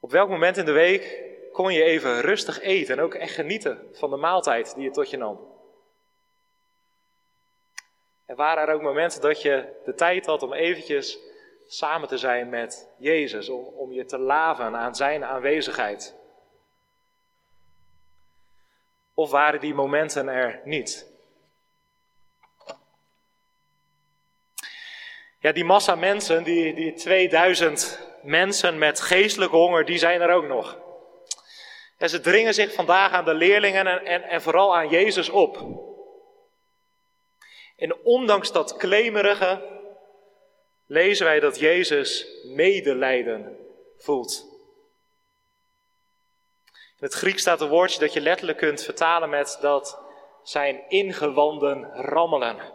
Op 0.00 0.10
welk 0.10 0.28
moment 0.28 0.56
in 0.56 0.64
de 0.64 0.72
week 0.72 1.22
kon 1.52 1.72
je 1.72 1.82
even 1.82 2.20
rustig 2.20 2.60
eten 2.60 2.96
en 2.96 3.04
ook 3.04 3.14
echt 3.14 3.34
genieten 3.34 3.88
van 3.92 4.10
de 4.10 4.16
maaltijd 4.16 4.74
die 4.74 4.84
je 4.84 4.90
tot 4.90 5.10
je 5.10 5.16
nam? 5.16 5.57
En 8.28 8.36
waren 8.36 8.68
er 8.68 8.74
ook 8.74 8.82
momenten 8.82 9.20
dat 9.20 9.42
je 9.42 9.80
de 9.84 9.94
tijd 9.94 10.26
had 10.26 10.42
om 10.42 10.52
eventjes 10.52 11.18
samen 11.66 12.08
te 12.08 12.18
zijn 12.18 12.48
met 12.48 12.88
Jezus, 12.98 13.48
om, 13.48 13.64
om 13.64 13.92
je 13.92 14.04
te 14.04 14.18
laven 14.18 14.76
aan 14.76 14.94
zijn 14.94 15.24
aanwezigheid? 15.24 16.14
Of 19.14 19.30
waren 19.30 19.60
die 19.60 19.74
momenten 19.74 20.28
er 20.28 20.60
niet? 20.64 21.06
Ja, 25.38 25.52
die 25.52 25.64
massa 25.64 25.94
mensen, 25.94 26.44
die, 26.44 26.74
die 26.74 26.92
2000 26.94 28.00
mensen 28.22 28.78
met 28.78 29.00
geestelijke 29.00 29.56
honger, 29.56 29.84
die 29.84 29.98
zijn 29.98 30.20
er 30.20 30.30
ook 30.30 30.46
nog. 30.46 30.78
En 31.96 32.08
ze 32.08 32.20
dringen 32.20 32.54
zich 32.54 32.74
vandaag 32.74 33.12
aan 33.12 33.24
de 33.24 33.34
leerlingen 33.34 33.86
en, 33.86 34.04
en, 34.04 34.22
en 34.22 34.42
vooral 34.42 34.76
aan 34.76 34.88
Jezus 34.88 35.28
op. 35.28 35.86
En 37.78 37.96
ondanks 38.04 38.52
dat 38.52 38.76
klemerige 38.76 39.62
lezen 40.86 41.26
wij 41.26 41.40
dat 41.40 41.58
Jezus 41.58 42.26
medelijden 42.44 43.56
voelt. 43.96 44.46
In 46.72 47.04
het 47.04 47.14
Grieks 47.14 47.40
staat 47.40 47.60
een 47.60 47.68
woordje 47.68 48.00
dat 48.00 48.12
je 48.12 48.20
letterlijk 48.20 48.58
kunt 48.58 48.82
vertalen 48.82 49.28
met 49.28 49.58
dat 49.60 49.98
zijn 50.42 50.82
ingewanden 50.88 51.84
rammelen. 51.94 52.72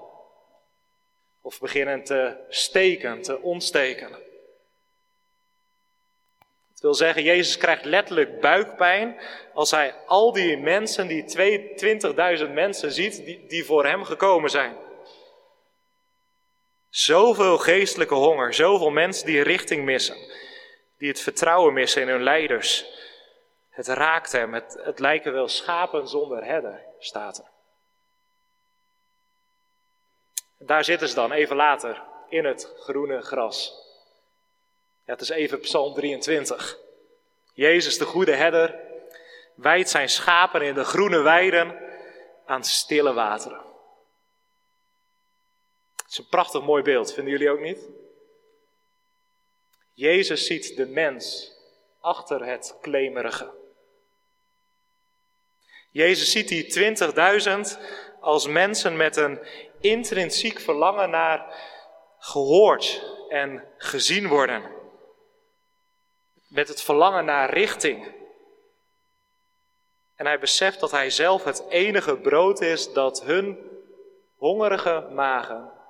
Of 1.41 1.59
beginnen 1.59 2.03
te 2.03 2.37
steken, 2.49 3.21
te 3.21 3.41
ontsteken. 3.41 4.11
Het 6.71 6.81
wil 6.81 6.93
zeggen, 6.93 7.23
Jezus 7.23 7.57
krijgt 7.57 7.85
letterlijk 7.85 8.39
buikpijn 8.41 9.21
als 9.53 9.71
hij 9.71 9.95
al 10.05 10.31
die 10.31 10.57
mensen, 10.57 11.07
die 11.07 11.23
20.000 12.47 12.53
mensen 12.53 12.91
ziet, 12.91 13.25
die, 13.25 13.45
die 13.47 13.65
voor 13.65 13.85
hem 13.85 14.03
gekomen 14.03 14.49
zijn. 14.49 14.83
Zoveel 16.93 17.57
geestelijke 17.57 18.13
honger, 18.13 18.53
zoveel 18.53 18.89
mensen 18.89 19.25
die 19.25 19.41
richting 19.41 19.83
missen, 19.83 20.17
die 20.97 21.07
het 21.07 21.19
vertrouwen 21.19 21.73
missen 21.73 22.01
in 22.01 22.07
hun 22.07 22.23
leiders. 22.23 22.85
Het 23.69 23.87
raakt 23.87 24.31
hem, 24.31 24.53
het, 24.53 24.77
het 24.83 24.99
lijken 24.99 25.33
wel 25.33 25.47
schapen 25.47 26.07
zonder 26.07 26.43
herder, 26.43 26.81
staat 26.99 27.37
er. 27.37 27.45
Daar 30.57 30.83
zitten 30.83 31.07
ze 31.07 31.15
dan 31.15 31.31
even 31.31 31.55
later, 31.55 32.01
in 32.29 32.45
het 32.45 32.73
groene 32.79 33.21
gras. 33.21 33.73
Ja, 35.05 35.13
het 35.13 35.21
is 35.21 35.29
even 35.29 35.59
Psalm 35.59 35.93
23. 35.93 36.77
Jezus, 37.53 37.97
de 37.97 38.05
goede 38.05 38.35
herder, 38.35 38.79
wijdt 39.55 39.89
zijn 39.89 40.09
schapen 40.09 40.61
in 40.61 40.73
de 40.73 40.83
groene 40.83 41.21
weiden 41.21 41.79
aan 42.45 42.63
stille 42.63 43.13
wateren. 43.13 43.72
Is 46.13 46.19
een 46.19 46.27
prachtig 46.27 46.63
mooi 46.63 46.83
beeld, 46.83 47.13
vinden 47.13 47.31
jullie 47.31 47.49
ook 47.49 47.59
niet? 47.59 47.89
Jezus 49.93 50.45
ziet 50.45 50.75
de 50.75 50.85
mens 50.85 51.53
achter 51.99 52.45
het 52.45 52.77
klemerige. 52.81 53.51
Jezus 55.91 56.31
ziet 56.31 56.47
die 56.47 56.95
20.000 57.75 57.81
als 58.19 58.47
mensen 58.47 58.97
met 58.97 59.15
een 59.15 59.39
intrinsiek 59.79 60.59
verlangen 60.59 61.09
naar 61.09 61.55
gehoord 62.19 63.03
en 63.29 63.67
gezien 63.77 64.27
worden. 64.27 64.71
Met 66.47 66.67
het 66.67 66.81
verlangen 66.81 67.25
naar 67.25 67.53
richting. 67.53 68.15
En 70.15 70.25
hij 70.25 70.39
beseft 70.39 70.79
dat 70.79 70.91
hij 70.91 71.09
zelf 71.09 71.43
het 71.43 71.65
enige 71.69 72.17
brood 72.17 72.61
is 72.61 72.93
dat 72.93 73.23
hun 73.23 73.69
hongerige 74.35 75.07
magen 75.11 75.81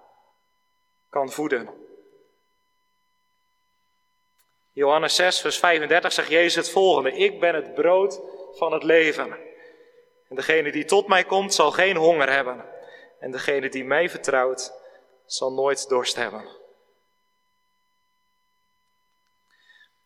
kan 1.14 1.32
voeden. 1.32 1.70
Johannes 4.72 5.16
6, 5.16 5.42
vers 5.42 5.60
35 5.60 6.12
zegt 6.12 6.30
Jezus 6.30 6.56
het 6.56 6.70
volgende: 6.70 7.12
Ik 7.12 7.40
ben 7.40 7.56
het 7.56 7.74
brood 7.74 8.22
van 8.52 8.74
het 8.74 8.84
leven. 8.84 9.38
En 10.30 10.36
degene 10.36 10.72
die 10.72 10.86
tot 10.86 11.08
mij 11.08 11.24
komt, 11.24 11.54
zal 11.54 11.72
geen 11.72 11.96
honger 11.96 12.32
hebben. 12.32 12.66
En 13.20 13.32
degene 13.32 13.70
die 13.70 13.84
mij 13.84 14.10
vertrouwt, 14.10 14.74
zal 15.26 15.54
nooit 15.54 15.90
dorst 15.90 16.16
hebben. 16.16 16.48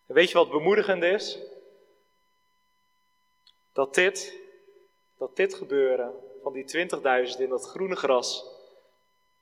En 0.07 0.15
weet 0.15 0.29
je 0.29 0.37
wat 0.37 0.49
bemoedigend 0.49 1.03
is? 1.03 1.39
Dat 3.73 3.93
dit, 3.93 4.33
dat 5.17 5.35
dit 5.35 5.53
gebeuren 5.53 6.13
van 6.43 6.53
die 6.53 6.89
20.000 7.33 7.39
in 7.39 7.49
dat 7.49 7.65
groene 7.65 7.95
gras, 7.95 8.56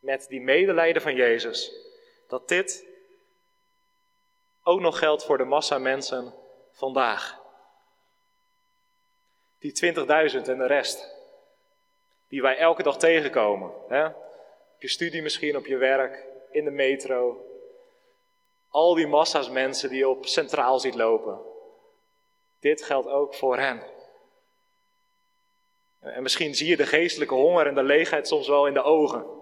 met 0.05 0.25
die 0.29 0.41
medelijden 0.41 1.01
van 1.01 1.15
Jezus, 1.15 1.71
dat 2.27 2.47
dit 2.47 2.85
ook 4.63 4.79
nog 4.79 4.99
geldt 4.99 5.25
voor 5.25 5.37
de 5.37 5.43
massa 5.43 5.77
mensen 5.77 6.33
vandaag. 6.71 7.39
Die 9.59 9.93
20.000 9.95 10.03
en 10.47 10.57
de 10.57 10.67
rest, 10.67 11.15
die 12.27 12.41
wij 12.41 12.57
elke 12.57 12.83
dag 12.83 12.97
tegenkomen. 12.97 13.71
Hè? 13.87 14.05
Op 14.05 14.81
je 14.81 14.87
studie 14.87 15.21
misschien, 15.21 15.57
op 15.57 15.65
je 15.65 15.77
werk, 15.77 16.25
in 16.51 16.63
de 16.63 16.71
metro. 16.71 17.45
Al 18.69 18.93
die 18.95 19.07
massa's 19.07 19.49
mensen 19.49 19.89
die 19.89 19.97
je 19.97 20.09
op 20.09 20.25
centraal 20.25 20.79
ziet 20.79 20.95
lopen. 20.95 21.39
Dit 22.59 22.83
geldt 22.83 23.07
ook 23.07 23.35
voor 23.35 23.57
hen. 23.57 23.83
En 25.99 26.23
misschien 26.23 26.55
zie 26.55 26.67
je 26.67 26.77
de 26.77 26.85
geestelijke 26.85 27.33
honger 27.33 27.67
en 27.67 27.75
de 27.75 27.83
leegheid 27.83 28.27
soms 28.27 28.47
wel 28.47 28.67
in 28.67 28.73
de 28.73 28.83
ogen. 28.83 29.35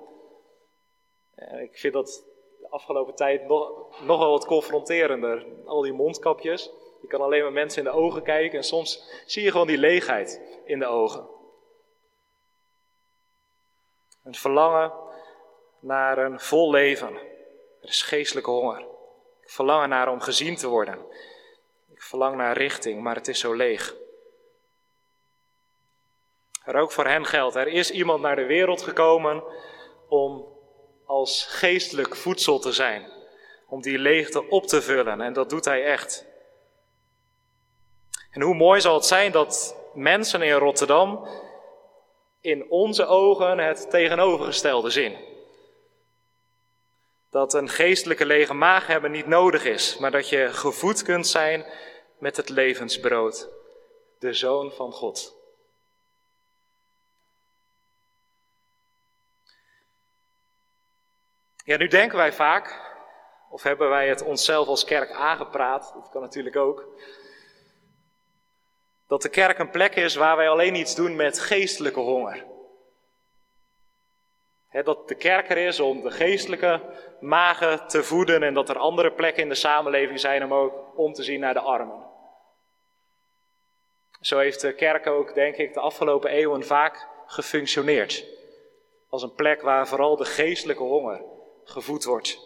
Ik 1.52 1.78
vind 1.78 1.94
dat 1.94 2.26
de 2.60 2.70
afgelopen 2.70 3.16
tijd 3.16 3.48
nog, 3.48 3.72
nog 4.02 4.20
wel 4.20 4.32
wat 4.32 4.46
confronterender. 4.46 5.46
Al 5.66 5.82
die 5.82 5.94
mondkapjes. 5.94 6.72
Je 7.02 7.08
kan 7.08 7.22
alleen 7.22 7.42
maar 7.42 7.52
mensen 7.52 7.86
in 7.86 7.92
de 7.92 7.98
ogen 7.98 8.24
kijken 8.24 8.58
en 8.58 8.64
soms 8.64 9.04
zie 9.26 9.44
je 9.44 9.52
gewoon 9.52 9.68
die 9.68 9.78
leegheid 9.78 10.42
in 10.66 10.80
de 10.80 10.86
ogen. 10.86 11.28
Een 14.24 14.36
verlangen 14.36 14.94
naar 15.80 16.18
een 16.18 16.40
vol 16.40 16.72
leven. 16.72 17.16
Er 17.82 17.90
is 17.90 18.02
geestelijke 18.02 18.50
honger. 18.50 18.80
Ik 19.42 19.50
verlang 19.50 19.88
naar 19.88 20.12
om 20.12 20.20
gezien 20.20 20.56
te 20.56 20.68
worden. 20.68 21.06
Ik 21.94 22.02
verlang 22.02 22.36
naar 22.36 22.58
richting, 22.58 23.02
maar 23.02 23.16
het 23.16 23.28
is 23.28 23.40
zo 23.40 23.54
leeg. 23.54 23.96
Er 26.66 26.76
ook 26.76 26.92
voor 26.92 27.06
hen 27.06 27.26
geldt, 27.26 27.56
er 27.56 27.68
is 27.68 27.92
iemand 27.92 28.22
naar 28.22 28.36
de 28.36 28.46
wereld 28.46 28.82
gekomen 28.82 29.44
om 30.08 30.53
als 31.06 31.46
geestelijk 31.50 32.16
voedsel 32.16 32.60
te 32.60 32.72
zijn. 32.72 33.12
Om 33.68 33.82
die 33.82 33.98
leegte 33.98 34.50
op 34.50 34.68
te 34.68 34.82
vullen 34.82 35.22
en 35.22 35.34
dat 35.34 35.50
doet 35.50 35.66
hij 35.66 35.84
echt. 35.86 36.26
En 38.32 38.42
hoe 38.42 38.56
mooi 38.56 38.82
zal 38.82 38.94
het 38.94 39.06
zijn 39.06 39.32
dat 39.32 39.76
mensen 39.94 40.42
in 40.42 40.54
Rotterdam 40.54 41.28
in 42.42 42.70
onze 42.70 43.06
ogen 43.06 43.58
het 43.58 43.90
tegenovergestelde 43.90 44.90
zien. 44.90 45.16
Dat 47.30 47.54
een 47.54 47.70
geestelijke 47.70 48.26
lege 48.26 48.54
maag 48.54 48.88
hebben 48.88 49.12
niet 49.12 49.28
nodig 49.28 49.66
is, 49.66 49.98
maar 49.98 50.12
dat 50.12 50.30
je 50.30 50.54
gevoed 50.54 51.04
kunt 51.04 51.28
zijn 51.28 51.66
met 52.18 52.38
het 52.38 52.50
levensbrood, 52.50 53.50
de 54.20 54.34
Zoon 54.34 54.72
van 54.72 54.92
God. 54.92 55.43
Ja, 61.66 61.78
nu 61.78 61.88
denken 61.88 62.18
wij 62.18 62.34
vaak, 62.34 62.82
of 63.50 63.64
hebben 63.64 63.90
wij 63.90 64.08
het 64.08 64.24
onszelf 64.24 64.68
als 64.68 64.84
kerk 64.84 65.12
aangepraat, 65.12 65.92
dat 65.94 66.10
kan 66.10 66.22
natuurlijk 66.22 66.56
ook, 66.56 66.88
dat 69.08 69.22
de 69.22 69.30
kerk 69.30 69.60
een 69.60 69.70
plek 69.70 69.96
is 69.96 70.16
waar 70.16 70.38
wij 70.38 70.50
alleen 70.50 70.76
iets 70.76 70.96
doen 70.96 71.16
met 71.16 71.40
geestelijke 71.40 72.00
honger. 72.00 72.46
dat 74.84 75.08
de 75.08 75.16
kerk 75.16 75.50
er 75.50 75.58
is 75.58 75.80
om 75.80 76.02
de 76.02 76.12
geestelijke 76.12 76.82
magen 77.20 77.88
te 77.88 78.04
voeden 78.04 78.44
en 78.44 78.54
dat 78.54 78.70
er 78.70 78.78
andere 78.78 79.12
plekken 79.12 79.44
in 79.44 79.50
de 79.50 79.56
samenleving 79.56 80.20
zijn 80.20 80.44
om 80.44 80.54
ook 80.54 80.98
om 80.98 81.14
te 81.14 81.24
zien 81.24 81.40
naar 81.40 81.54
de 81.54 81.60
armen. 81.60 82.06
Zo 84.22 84.38
heeft 84.38 84.62
de 84.62 84.74
kerk 84.74 85.08
ook, 85.08 85.34
denk 85.34 85.56
ik, 85.56 85.74
de 85.74 85.80
afgelopen 85.80 86.30
eeuwen 86.30 86.64
vaak 86.64 87.08
gefunctioneerd. 87.26 88.26
Als 89.10 89.24
een 89.24 89.36
plek 89.36 89.62
waar 89.62 89.88
vooral 89.88 90.16
de 90.16 90.26
geestelijke 90.26 90.84
honger 90.84 91.32
gevoed 91.64 92.04
wordt. 92.04 92.40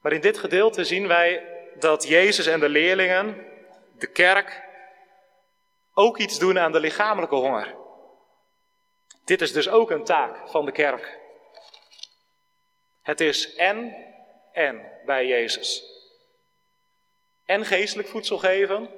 Maar 0.00 0.12
in 0.12 0.20
dit 0.20 0.38
gedeelte 0.38 0.84
zien 0.84 1.06
wij 1.06 1.56
dat 1.74 2.08
Jezus 2.08 2.46
en 2.46 2.60
de 2.60 2.68
leerlingen, 2.68 3.46
de 3.98 4.06
kerk, 4.06 4.62
ook 5.94 6.18
iets 6.18 6.38
doen 6.38 6.58
aan 6.58 6.72
de 6.72 6.80
lichamelijke 6.80 7.34
honger. 7.34 7.74
Dit 9.24 9.40
is 9.40 9.52
dus 9.52 9.68
ook 9.68 9.90
een 9.90 10.04
taak 10.04 10.48
van 10.48 10.64
de 10.64 10.72
kerk. 10.72 11.18
Het 13.02 13.20
is 13.20 13.54
en, 13.54 13.94
en 14.52 14.92
bij 15.04 15.26
Jezus. 15.26 15.84
En 17.44 17.64
geestelijk 17.64 18.08
voedsel 18.08 18.38
geven, 18.38 18.90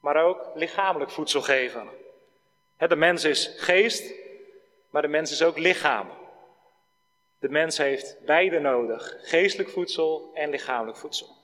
maar 0.00 0.24
ook 0.24 0.50
lichamelijk 0.54 1.10
voedsel 1.10 1.42
geven. 1.42 1.88
De 2.76 2.96
mens 2.96 3.24
is 3.24 3.54
geest, 3.56 4.14
maar 4.90 5.02
de 5.02 5.08
mens 5.08 5.30
is 5.30 5.42
ook 5.42 5.58
lichaam. 5.58 6.08
De 7.38 7.48
mens 7.48 7.78
heeft 7.78 8.16
beide 8.26 8.58
nodig: 8.58 9.16
geestelijk 9.22 9.70
voedsel 9.70 10.30
en 10.34 10.50
lichamelijk 10.50 10.98
voedsel. 10.98 11.36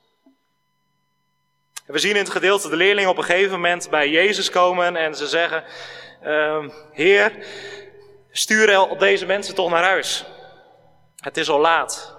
we 1.86 1.98
zien 1.98 2.14
in 2.14 2.22
het 2.22 2.30
gedeelte 2.30 2.68
de 2.68 2.76
leerlingen 2.76 3.10
op 3.10 3.16
een 3.16 3.24
gegeven 3.24 3.52
moment 3.52 3.90
bij 3.90 4.08
Jezus 4.08 4.50
komen 4.50 4.96
en 4.96 5.14
ze 5.14 5.26
zeggen: 5.26 5.64
uh, 6.22 6.68
Heer, 6.92 7.46
stuur 8.30 8.96
deze 8.98 9.26
mensen 9.26 9.54
toch 9.54 9.70
naar 9.70 9.84
huis. 9.84 10.24
Het 11.16 11.36
is 11.36 11.48
al 11.48 11.60
laat. 11.60 12.14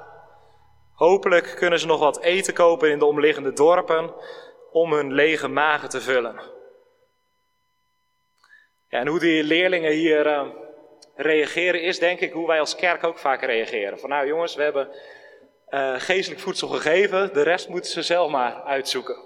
Hopelijk 0.93 1.55
kunnen 1.55 1.79
ze 1.79 1.85
nog 1.85 1.99
wat 1.99 2.19
eten 2.21 2.53
kopen 2.53 2.91
in 2.91 2.99
de 2.99 3.05
omliggende 3.05 3.53
dorpen 3.53 4.13
om 4.71 4.93
hun 4.93 5.13
lege 5.13 5.47
magen 5.47 5.89
te 5.89 6.01
vullen. 6.01 6.41
Ja, 8.89 8.99
en 8.99 9.07
hoe 9.07 9.19
die 9.19 9.43
leerlingen 9.43 9.91
hier 9.91 10.25
uh, 10.25 10.47
reageren 11.17 11.81
is 11.81 11.99
denk 11.99 12.19
ik 12.19 12.31
hoe 12.31 12.47
wij 12.47 12.59
als 12.59 12.75
kerk 12.75 13.03
ook 13.03 13.17
vaak 13.17 13.41
reageren. 13.41 13.99
Van 13.99 14.09
nou 14.09 14.27
jongens, 14.27 14.55
we 14.55 14.63
hebben 14.63 14.89
uh, 15.69 15.99
geestelijk 15.99 16.41
voedsel 16.41 16.67
gegeven, 16.67 17.33
de 17.33 17.41
rest 17.41 17.67
moeten 17.67 17.91
ze 17.91 18.01
zelf 18.01 18.31
maar 18.31 18.63
uitzoeken. 18.63 19.25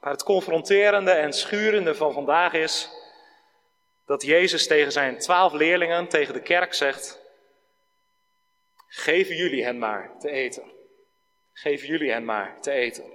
Maar 0.00 0.12
het 0.12 0.22
confronterende 0.22 1.10
en 1.10 1.32
schurende 1.32 1.94
van 1.94 2.12
vandaag 2.12 2.52
is 2.52 2.90
dat 4.06 4.22
Jezus 4.22 4.66
tegen 4.66 4.92
zijn 4.92 5.18
twaalf 5.18 5.52
leerlingen, 5.52 6.08
tegen 6.08 6.34
de 6.34 6.42
kerk 6.42 6.74
zegt, 6.74 7.20
geven 8.86 9.36
jullie 9.36 9.64
hen 9.64 9.78
maar 9.78 10.18
te 10.18 10.30
eten. 10.30 10.72
Geven 11.52 11.88
jullie 11.88 12.10
hen 12.10 12.24
maar 12.24 12.60
te 12.60 12.70
eten. 12.70 13.12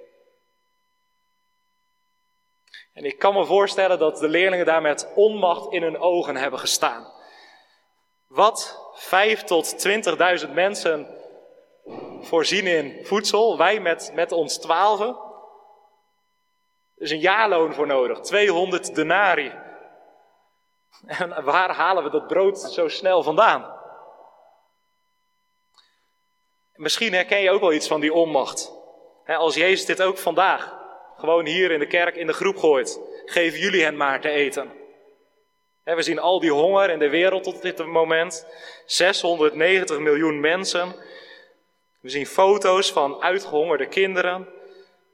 En 2.97 3.05
ik 3.05 3.19
kan 3.19 3.33
me 3.33 3.45
voorstellen 3.45 3.99
dat 3.99 4.17
de 4.17 4.27
leerlingen 4.27 4.65
daar 4.65 4.81
met 4.81 5.11
onmacht 5.15 5.71
in 5.71 5.83
hun 5.83 5.99
ogen 5.99 6.35
hebben 6.35 6.59
gestaan. 6.59 7.13
Wat 8.27 8.89
vijf 8.93 9.43
tot 9.43 9.87
20.000 10.47 10.53
mensen 10.53 11.07
voorzien 12.21 12.67
in 12.67 13.05
voedsel, 13.05 13.57
wij 13.57 13.79
met, 13.79 14.11
met 14.13 14.31
ons 14.31 14.57
twaalfen. 14.57 15.17
Is 16.95 17.11
een 17.11 17.19
jaarloon 17.19 17.73
voor 17.73 17.87
nodig, 17.87 18.19
200 18.19 18.95
denari. 18.95 19.53
En 21.05 21.43
waar 21.43 21.75
halen 21.75 22.03
we 22.03 22.09
dat 22.09 22.27
brood 22.27 22.59
zo 22.59 22.87
snel 22.87 23.23
vandaan? 23.23 23.79
Misschien 26.73 27.13
herken 27.13 27.39
je 27.39 27.51
ook 27.51 27.61
wel 27.61 27.73
iets 27.73 27.87
van 27.87 27.99
die 27.99 28.13
onmacht. 28.13 28.71
Als 29.25 29.55
Jezus 29.55 29.85
dit 29.85 30.01
ook 30.01 30.17
vandaag 30.17 30.77
gewoon 31.17 31.45
hier 31.45 31.71
in 31.71 31.79
de 31.79 31.87
kerk 31.87 32.15
in 32.15 32.27
de 32.27 32.33
groep 32.33 32.57
gooit. 32.57 32.99
Geven 33.25 33.59
jullie 33.59 33.83
hen 33.83 33.97
maar 33.97 34.21
te 34.21 34.29
eten. 34.29 34.71
We 35.83 36.01
zien 36.01 36.19
al 36.19 36.39
die 36.39 36.51
honger 36.51 36.89
in 36.89 36.99
de 36.99 37.09
wereld 37.09 37.43
tot 37.43 37.61
dit 37.61 37.85
moment. 37.85 38.47
690 38.85 39.99
miljoen 39.99 40.39
mensen. 40.39 40.95
We 41.99 42.09
zien 42.09 42.25
foto's 42.25 42.91
van 42.91 43.21
uitgehongerde 43.21 43.87
kinderen. 43.87 44.47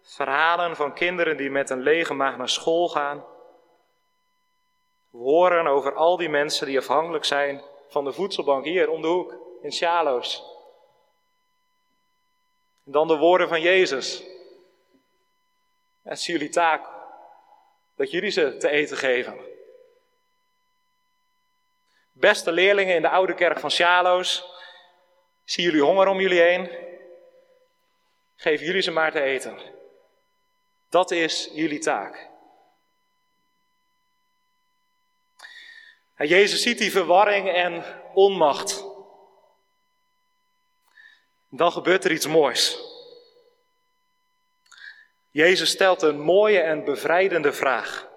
Verhalen 0.01 0.75
van 0.75 0.93
kinderen 0.93 1.37
die 1.37 1.49
met 1.49 1.69
een 1.69 1.81
lege 1.81 2.13
maag 2.13 2.37
naar 2.37 2.49
school 2.49 2.89
gaan. 2.89 3.25
We 5.09 5.17
horen 5.17 5.67
over 5.67 5.93
al 5.93 6.17
die 6.17 6.29
mensen 6.29 6.67
die 6.67 6.77
afhankelijk 6.77 7.25
zijn 7.25 7.61
van 7.87 8.03
de 8.03 8.13
voedselbank 8.13 8.65
hier 8.65 8.89
om 8.89 9.01
de 9.01 9.07
hoek 9.07 9.35
in 9.61 9.71
Sjaloos. 9.71 10.43
En 12.85 12.91
dan 12.91 13.07
de 13.07 13.17
woorden 13.17 13.47
van 13.47 13.61
Jezus. 13.61 14.32
Het 16.03 16.17
is 16.17 16.25
jullie 16.25 16.49
taak 16.49 16.87
dat 17.95 18.11
jullie 18.11 18.31
ze 18.31 18.57
te 18.57 18.69
eten 18.69 18.97
geven. 18.97 19.37
Beste 22.11 22.51
leerlingen 22.51 22.95
in 22.95 23.01
de 23.01 23.09
oude 23.09 23.33
kerk 23.33 23.59
van 23.59 23.71
Sjaloos, 23.71 24.43
zie 25.43 25.63
jullie 25.63 25.81
honger 25.81 26.07
om 26.07 26.19
jullie 26.19 26.41
heen? 26.41 26.69
Geef 28.35 28.61
jullie 28.61 28.81
ze 28.81 28.91
maar 28.91 29.11
te 29.11 29.21
eten. 29.21 29.59
Dat 30.89 31.11
is 31.11 31.49
jullie 31.53 31.79
taak. 31.79 32.29
En 36.15 36.27
Jezus 36.27 36.61
ziet 36.61 36.77
die 36.77 36.91
verwarring 36.91 37.49
en 37.49 37.83
onmacht. 38.13 38.83
Dan 41.49 41.71
gebeurt 41.71 42.03
er 42.03 42.11
iets 42.11 42.27
moois. 42.27 42.92
Jezus 45.33 45.69
stelt 45.69 46.01
een 46.01 46.19
mooie 46.19 46.59
en 46.59 46.83
bevrijdende 46.83 47.53
vraag. 47.53 48.07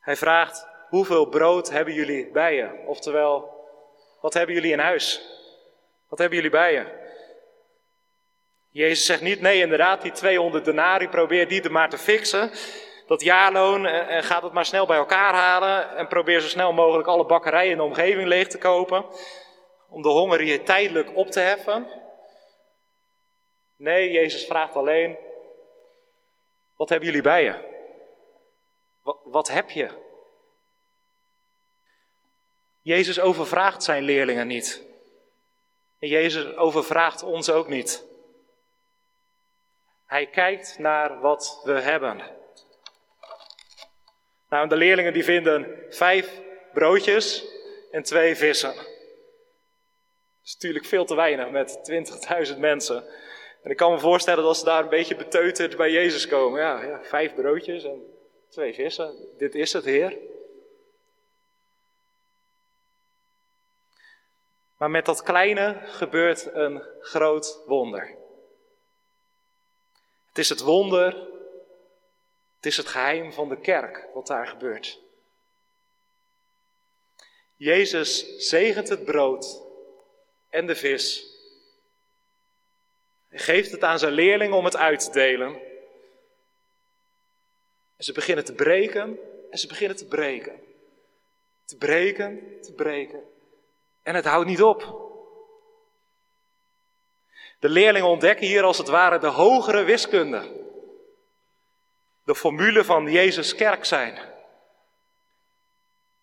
Hij 0.00 0.16
vraagt: 0.16 0.66
Hoeveel 0.88 1.26
brood 1.26 1.70
hebben 1.70 1.94
jullie 1.94 2.30
bij 2.30 2.54
je? 2.54 2.84
Oftewel, 2.86 3.50
wat 4.20 4.34
hebben 4.34 4.54
jullie 4.54 4.72
in 4.72 4.78
huis? 4.78 5.20
Wat 6.08 6.18
hebben 6.18 6.36
jullie 6.36 6.52
bij 6.52 6.72
je? 6.72 6.86
Jezus 8.70 9.06
zegt 9.06 9.20
niet: 9.20 9.40
Nee, 9.40 9.60
inderdaad, 9.60 10.02
die 10.02 10.12
200 10.12 10.64
denari, 10.64 11.08
probeer 11.08 11.48
die 11.48 11.62
er 11.62 11.72
maar 11.72 11.90
te 11.90 11.98
fixen. 11.98 12.50
Dat 13.06 13.22
jaarloon, 13.22 13.86
en 13.86 14.08
eh, 14.08 14.18
eh, 14.18 14.24
gaat 14.24 14.42
het 14.42 14.52
maar 14.52 14.66
snel 14.66 14.86
bij 14.86 14.96
elkaar 14.96 15.34
halen. 15.34 15.96
En 15.96 16.08
probeer 16.08 16.40
zo 16.40 16.48
snel 16.48 16.72
mogelijk 16.72 17.08
alle 17.08 17.26
bakkerijen 17.26 17.70
in 17.70 17.76
de 17.76 17.82
omgeving 17.82 18.28
leeg 18.28 18.46
te 18.46 18.58
kopen. 18.58 19.04
Om 19.88 20.02
de 20.02 20.08
honger 20.08 20.40
hier 20.40 20.64
tijdelijk 20.64 21.16
op 21.16 21.30
te 21.30 21.40
heffen. 21.40 22.04
Nee, 23.76 24.10
Jezus 24.10 24.46
vraagt 24.46 24.74
alleen: 24.74 25.16
Wat 26.76 26.88
hebben 26.88 27.08
jullie 27.08 27.22
bij 27.22 27.44
je? 27.44 27.74
Wat, 29.24 29.48
heb 29.48 29.70
je? 29.70 29.90
Jezus 32.82 33.20
overvraagt 33.20 33.82
zijn 33.82 34.02
leerlingen 34.02 34.46
niet. 34.46 34.82
En 35.98 36.08
Jezus 36.08 36.56
overvraagt 36.56 37.22
ons 37.22 37.50
ook 37.50 37.68
niet. 37.68 38.04
Hij 40.06 40.26
kijkt 40.26 40.78
naar 40.78 41.20
wat 41.20 41.60
we 41.64 41.80
hebben. 41.80 42.22
Nou, 44.48 44.68
de 44.68 44.76
leerlingen 44.76 45.12
die 45.12 45.24
vinden 45.24 45.84
vijf 45.90 46.40
broodjes 46.72 47.44
en 47.90 48.02
twee 48.02 48.36
vissen. 48.36 48.74
Dat 48.74 50.44
is 50.44 50.52
natuurlijk 50.52 50.84
veel 50.84 51.04
te 51.04 51.14
weinig 51.14 51.50
met 51.50 51.78
20.000 52.52 52.58
mensen. 52.58 53.04
En 53.66 53.72
ik 53.72 53.78
kan 53.78 53.92
me 53.92 53.98
voorstellen 53.98 54.44
dat 54.44 54.56
ze 54.56 54.64
daar 54.64 54.82
een 54.82 54.88
beetje 54.88 55.16
beteuterd 55.16 55.76
bij 55.76 55.90
Jezus 55.90 56.26
komen. 56.26 56.60
Ja, 56.60 56.82
ja, 56.82 57.02
vijf 57.02 57.34
broodjes 57.34 57.84
en 57.84 58.02
twee 58.48 58.74
vissen. 58.74 59.14
Dit 59.38 59.54
is 59.54 59.72
het, 59.72 59.84
Heer. 59.84 60.16
Maar 64.76 64.90
met 64.90 65.04
dat 65.04 65.22
kleine 65.22 65.80
gebeurt 65.84 66.48
een 66.52 66.82
groot 67.00 67.62
wonder. 67.66 68.16
Het 70.28 70.38
is 70.38 70.48
het 70.48 70.60
wonder, 70.60 71.14
het 72.56 72.66
is 72.66 72.76
het 72.76 72.86
geheim 72.86 73.32
van 73.32 73.48
de 73.48 73.60
kerk 73.60 74.08
wat 74.14 74.26
daar 74.26 74.46
gebeurt. 74.46 75.00
Jezus 77.56 78.36
zegent 78.36 78.88
het 78.88 79.04
brood 79.04 79.62
en 80.48 80.66
de 80.66 80.76
vis. 80.76 81.35
Hij 83.28 83.38
geeft 83.38 83.70
het 83.70 83.82
aan 83.82 83.98
zijn 83.98 84.12
leerlingen 84.12 84.56
om 84.56 84.64
het 84.64 84.76
uit 84.76 85.00
te 85.00 85.10
delen. 85.10 85.54
En 87.96 88.04
ze 88.04 88.12
beginnen 88.12 88.44
te 88.44 88.54
breken 88.54 89.18
en 89.50 89.58
ze 89.58 89.66
beginnen 89.66 89.96
te 89.96 90.06
breken. 90.06 90.60
Te 91.64 91.76
breken, 91.76 92.60
te 92.62 92.72
breken. 92.72 93.22
En 94.02 94.14
het 94.14 94.24
houdt 94.24 94.48
niet 94.48 94.62
op. 94.62 95.04
De 97.58 97.68
leerlingen 97.68 98.08
ontdekken 98.08 98.46
hier 98.46 98.62
als 98.62 98.78
het 98.78 98.88
ware 98.88 99.18
de 99.18 99.26
hogere 99.26 99.84
wiskunde. 99.84 100.64
De 102.24 102.34
formule 102.34 102.84
van 102.84 103.10
Jezus 103.10 103.54
kerk 103.54 103.84
zijn. 103.84 104.18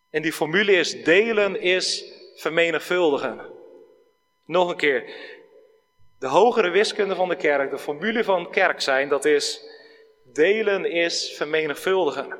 En 0.09 0.21
die 0.21 0.33
formule 0.33 0.71
is 0.71 1.03
delen 1.03 1.61
is 1.61 2.05
vermenigvuldigen. 2.35 3.51
Nog 4.45 4.69
een 4.69 4.77
keer. 4.77 5.13
De 6.23 6.29
hogere 6.29 6.69
wiskunde 6.69 7.15
van 7.15 7.29
de 7.29 7.35
kerk, 7.35 7.69
de 7.69 7.77
formule 7.77 8.23
van 8.23 8.51
kerk 8.51 8.81
zijn, 8.81 9.09
dat 9.09 9.25
is 9.25 9.65
delen 10.23 10.85
is 10.85 11.33
vermenigvuldigen. 11.37 12.39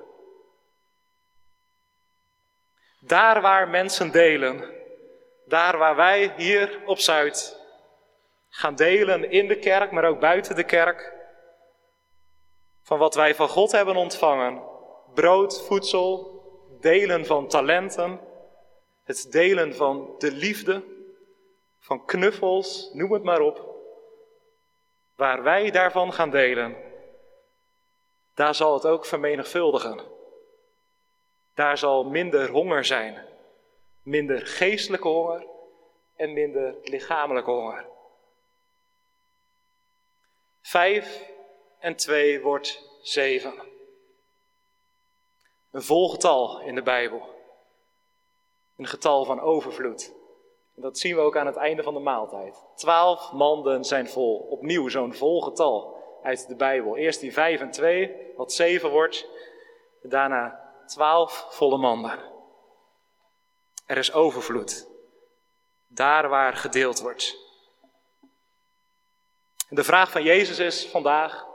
Daar 2.99 3.41
waar 3.41 3.69
mensen 3.69 4.11
delen, 4.11 4.73
daar 5.45 5.77
waar 5.77 5.95
wij 5.95 6.33
hier 6.37 6.81
op 6.85 6.99
Zuid 6.99 7.59
gaan 8.49 8.75
delen 8.75 9.31
in 9.31 9.47
de 9.47 9.59
kerk, 9.59 9.91
maar 9.91 10.05
ook 10.05 10.19
buiten 10.19 10.55
de 10.55 10.63
kerk, 10.63 11.13
van 12.83 12.97
wat 12.97 13.15
wij 13.15 13.35
van 13.35 13.49
God 13.49 13.71
hebben 13.71 13.95
ontvangen. 13.95 14.61
Brood, 15.13 15.65
voedsel, 15.65 16.41
delen 16.79 17.25
van 17.25 17.47
talenten, 17.47 18.19
het 19.03 19.31
delen 19.31 19.75
van 19.75 20.15
de 20.17 20.31
liefde, 20.31 20.83
van 21.79 22.05
knuffels, 22.05 22.89
noem 22.93 23.11
het 23.11 23.23
maar 23.23 23.39
op. 23.39 23.71
Waar 25.15 25.43
wij 25.43 25.71
daarvan 25.71 26.13
gaan 26.13 26.29
delen, 26.29 26.75
daar 28.33 28.55
zal 28.55 28.73
het 28.73 28.85
ook 28.85 29.05
vermenigvuldigen. 29.05 30.01
Daar 31.53 31.77
zal 31.77 32.03
minder 32.03 32.49
honger 32.49 32.85
zijn. 32.85 33.25
Minder 34.03 34.47
geestelijke 34.47 35.07
honger 35.07 35.47
en 36.15 36.33
minder 36.33 36.75
lichamelijke 36.83 37.51
honger. 37.51 37.85
Vijf 40.61 41.29
en 41.79 41.95
twee 41.95 42.41
wordt 42.41 42.89
zeven. 43.01 43.53
Een 45.71 45.83
vol 45.83 46.09
getal 46.09 46.61
in 46.61 46.75
de 46.75 46.81
Bijbel. 46.81 47.21
Een 48.77 48.87
getal 48.87 49.25
van 49.25 49.39
overvloed. 49.39 50.13
En 50.75 50.81
dat 50.81 50.97
zien 50.97 51.15
we 51.15 51.21
ook 51.21 51.37
aan 51.37 51.45
het 51.45 51.55
einde 51.55 51.83
van 51.83 51.93
de 51.93 51.99
maaltijd. 51.99 52.63
Twaalf 52.75 53.31
manden 53.31 53.83
zijn 53.83 54.09
vol. 54.09 54.37
Opnieuw 54.37 54.89
zo'n 54.89 55.13
vol 55.13 55.41
getal 55.41 56.01
uit 56.23 56.47
de 56.47 56.55
Bijbel. 56.55 56.97
Eerst 56.97 57.19
die 57.19 57.33
vijf 57.33 57.61
en 57.61 57.71
twee, 57.71 58.15
wat 58.35 58.53
zeven 58.53 58.89
wordt. 58.89 59.27
Daarna 60.01 60.71
twaalf 60.85 61.47
volle 61.49 61.77
manden. 61.77 62.19
Er 63.85 63.97
is 63.97 64.13
overvloed. 64.13 64.87
Daar 65.87 66.29
waar 66.29 66.53
gedeeld 66.53 66.99
wordt. 66.99 67.37
De 69.69 69.83
vraag 69.83 70.11
van 70.11 70.23
Jezus 70.23 70.59
is 70.59 70.87
vandaag: 70.87 71.45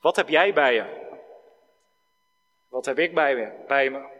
wat 0.00 0.16
heb 0.16 0.28
jij 0.28 0.52
bij 0.52 0.74
je? 0.74 1.06
Wat 2.68 2.84
heb 2.84 2.98
ik 2.98 3.14
bij 3.14 3.34
me? 3.34 3.64
Bij 3.66 3.90
me? 3.90 4.17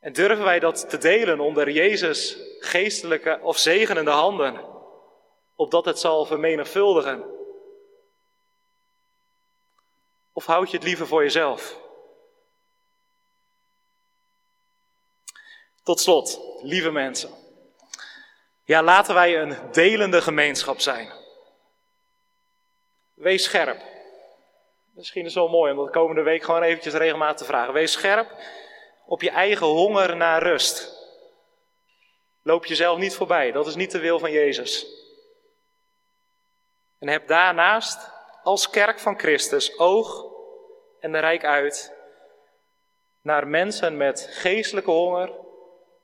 En 0.00 0.12
durven 0.12 0.44
wij 0.44 0.58
dat 0.58 0.90
te 0.90 0.98
delen 0.98 1.40
onder 1.40 1.70
Jezus' 1.70 2.36
geestelijke 2.58 3.38
of 3.42 3.58
zegenende 3.58 4.10
handen, 4.10 4.64
opdat 5.54 5.84
het 5.84 5.98
zal 5.98 6.24
vermenigvuldigen? 6.24 7.24
Of 10.32 10.46
houd 10.46 10.70
je 10.70 10.76
het 10.76 10.86
liever 10.86 11.06
voor 11.06 11.22
jezelf? 11.22 11.80
Tot 15.82 16.00
slot, 16.00 16.40
lieve 16.62 16.90
mensen. 16.90 17.30
Ja, 18.64 18.82
laten 18.82 19.14
wij 19.14 19.40
een 19.40 19.56
delende 19.72 20.22
gemeenschap 20.22 20.80
zijn. 20.80 21.12
Wees 23.14 23.44
scherp. 23.44 23.82
Misschien 24.94 25.24
is 25.24 25.34
het 25.34 25.42
wel 25.42 25.52
mooi 25.52 25.72
om 25.72 25.78
dat 25.78 25.90
komende 25.90 26.22
week 26.22 26.42
gewoon 26.42 26.62
eventjes 26.62 26.94
regelmatig 26.94 27.36
te 27.36 27.44
vragen. 27.44 27.72
Wees 27.72 27.92
scherp 27.92 28.30
op 29.08 29.22
je 29.22 29.30
eigen 29.30 29.66
honger 29.66 30.16
naar 30.16 30.42
rust. 30.42 30.96
Loop 32.42 32.66
jezelf 32.66 32.98
niet 32.98 33.14
voorbij, 33.14 33.52
dat 33.52 33.66
is 33.66 33.74
niet 33.74 33.90
de 33.90 33.98
wil 33.98 34.18
van 34.18 34.30
Jezus. 34.30 34.86
En 36.98 37.08
heb 37.08 37.28
daarnaast 37.28 38.10
als 38.42 38.70
kerk 38.70 38.98
van 38.98 39.18
Christus 39.18 39.78
oog 39.78 40.26
en 41.00 41.20
rijk 41.20 41.44
uit 41.44 41.94
naar 43.20 43.46
mensen 43.46 43.96
met 43.96 44.28
geestelijke 44.30 44.90
honger 44.90 45.32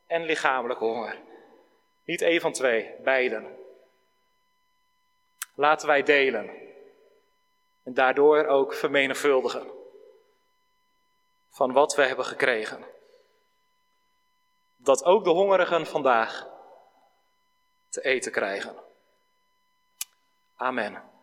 en 0.07 0.25
lichamelijke 0.25 0.85
honger. 0.85 1.19
Niet 2.05 2.23
één 2.23 2.40
van 2.40 2.53
twee, 2.53 2.95
beiden. 3.03 3.57
Laten 5.55 5.87
wij 5.87 6.03
delen 6.03 6.51
en 7.83 7.95
daardoor 7.95 8.47
ook 8.47 8.75
vermenigvuldigen 8.75 9.71
van 11.51 11.73
wat 11.73 11.95
we 11.95 12.03
hebben 12.03 12.25
gekregen. 12.25 12.93
Dat 14.85 15.05
ook 15.05 15.25
de 15.25 15.31
hongerigen 15.31 15.87
vandaag 15.87 16.49
te 17.88 18.01
eten 18.01 18.33
krijgen. 18.33 18.77
Amen. 20.57 21.13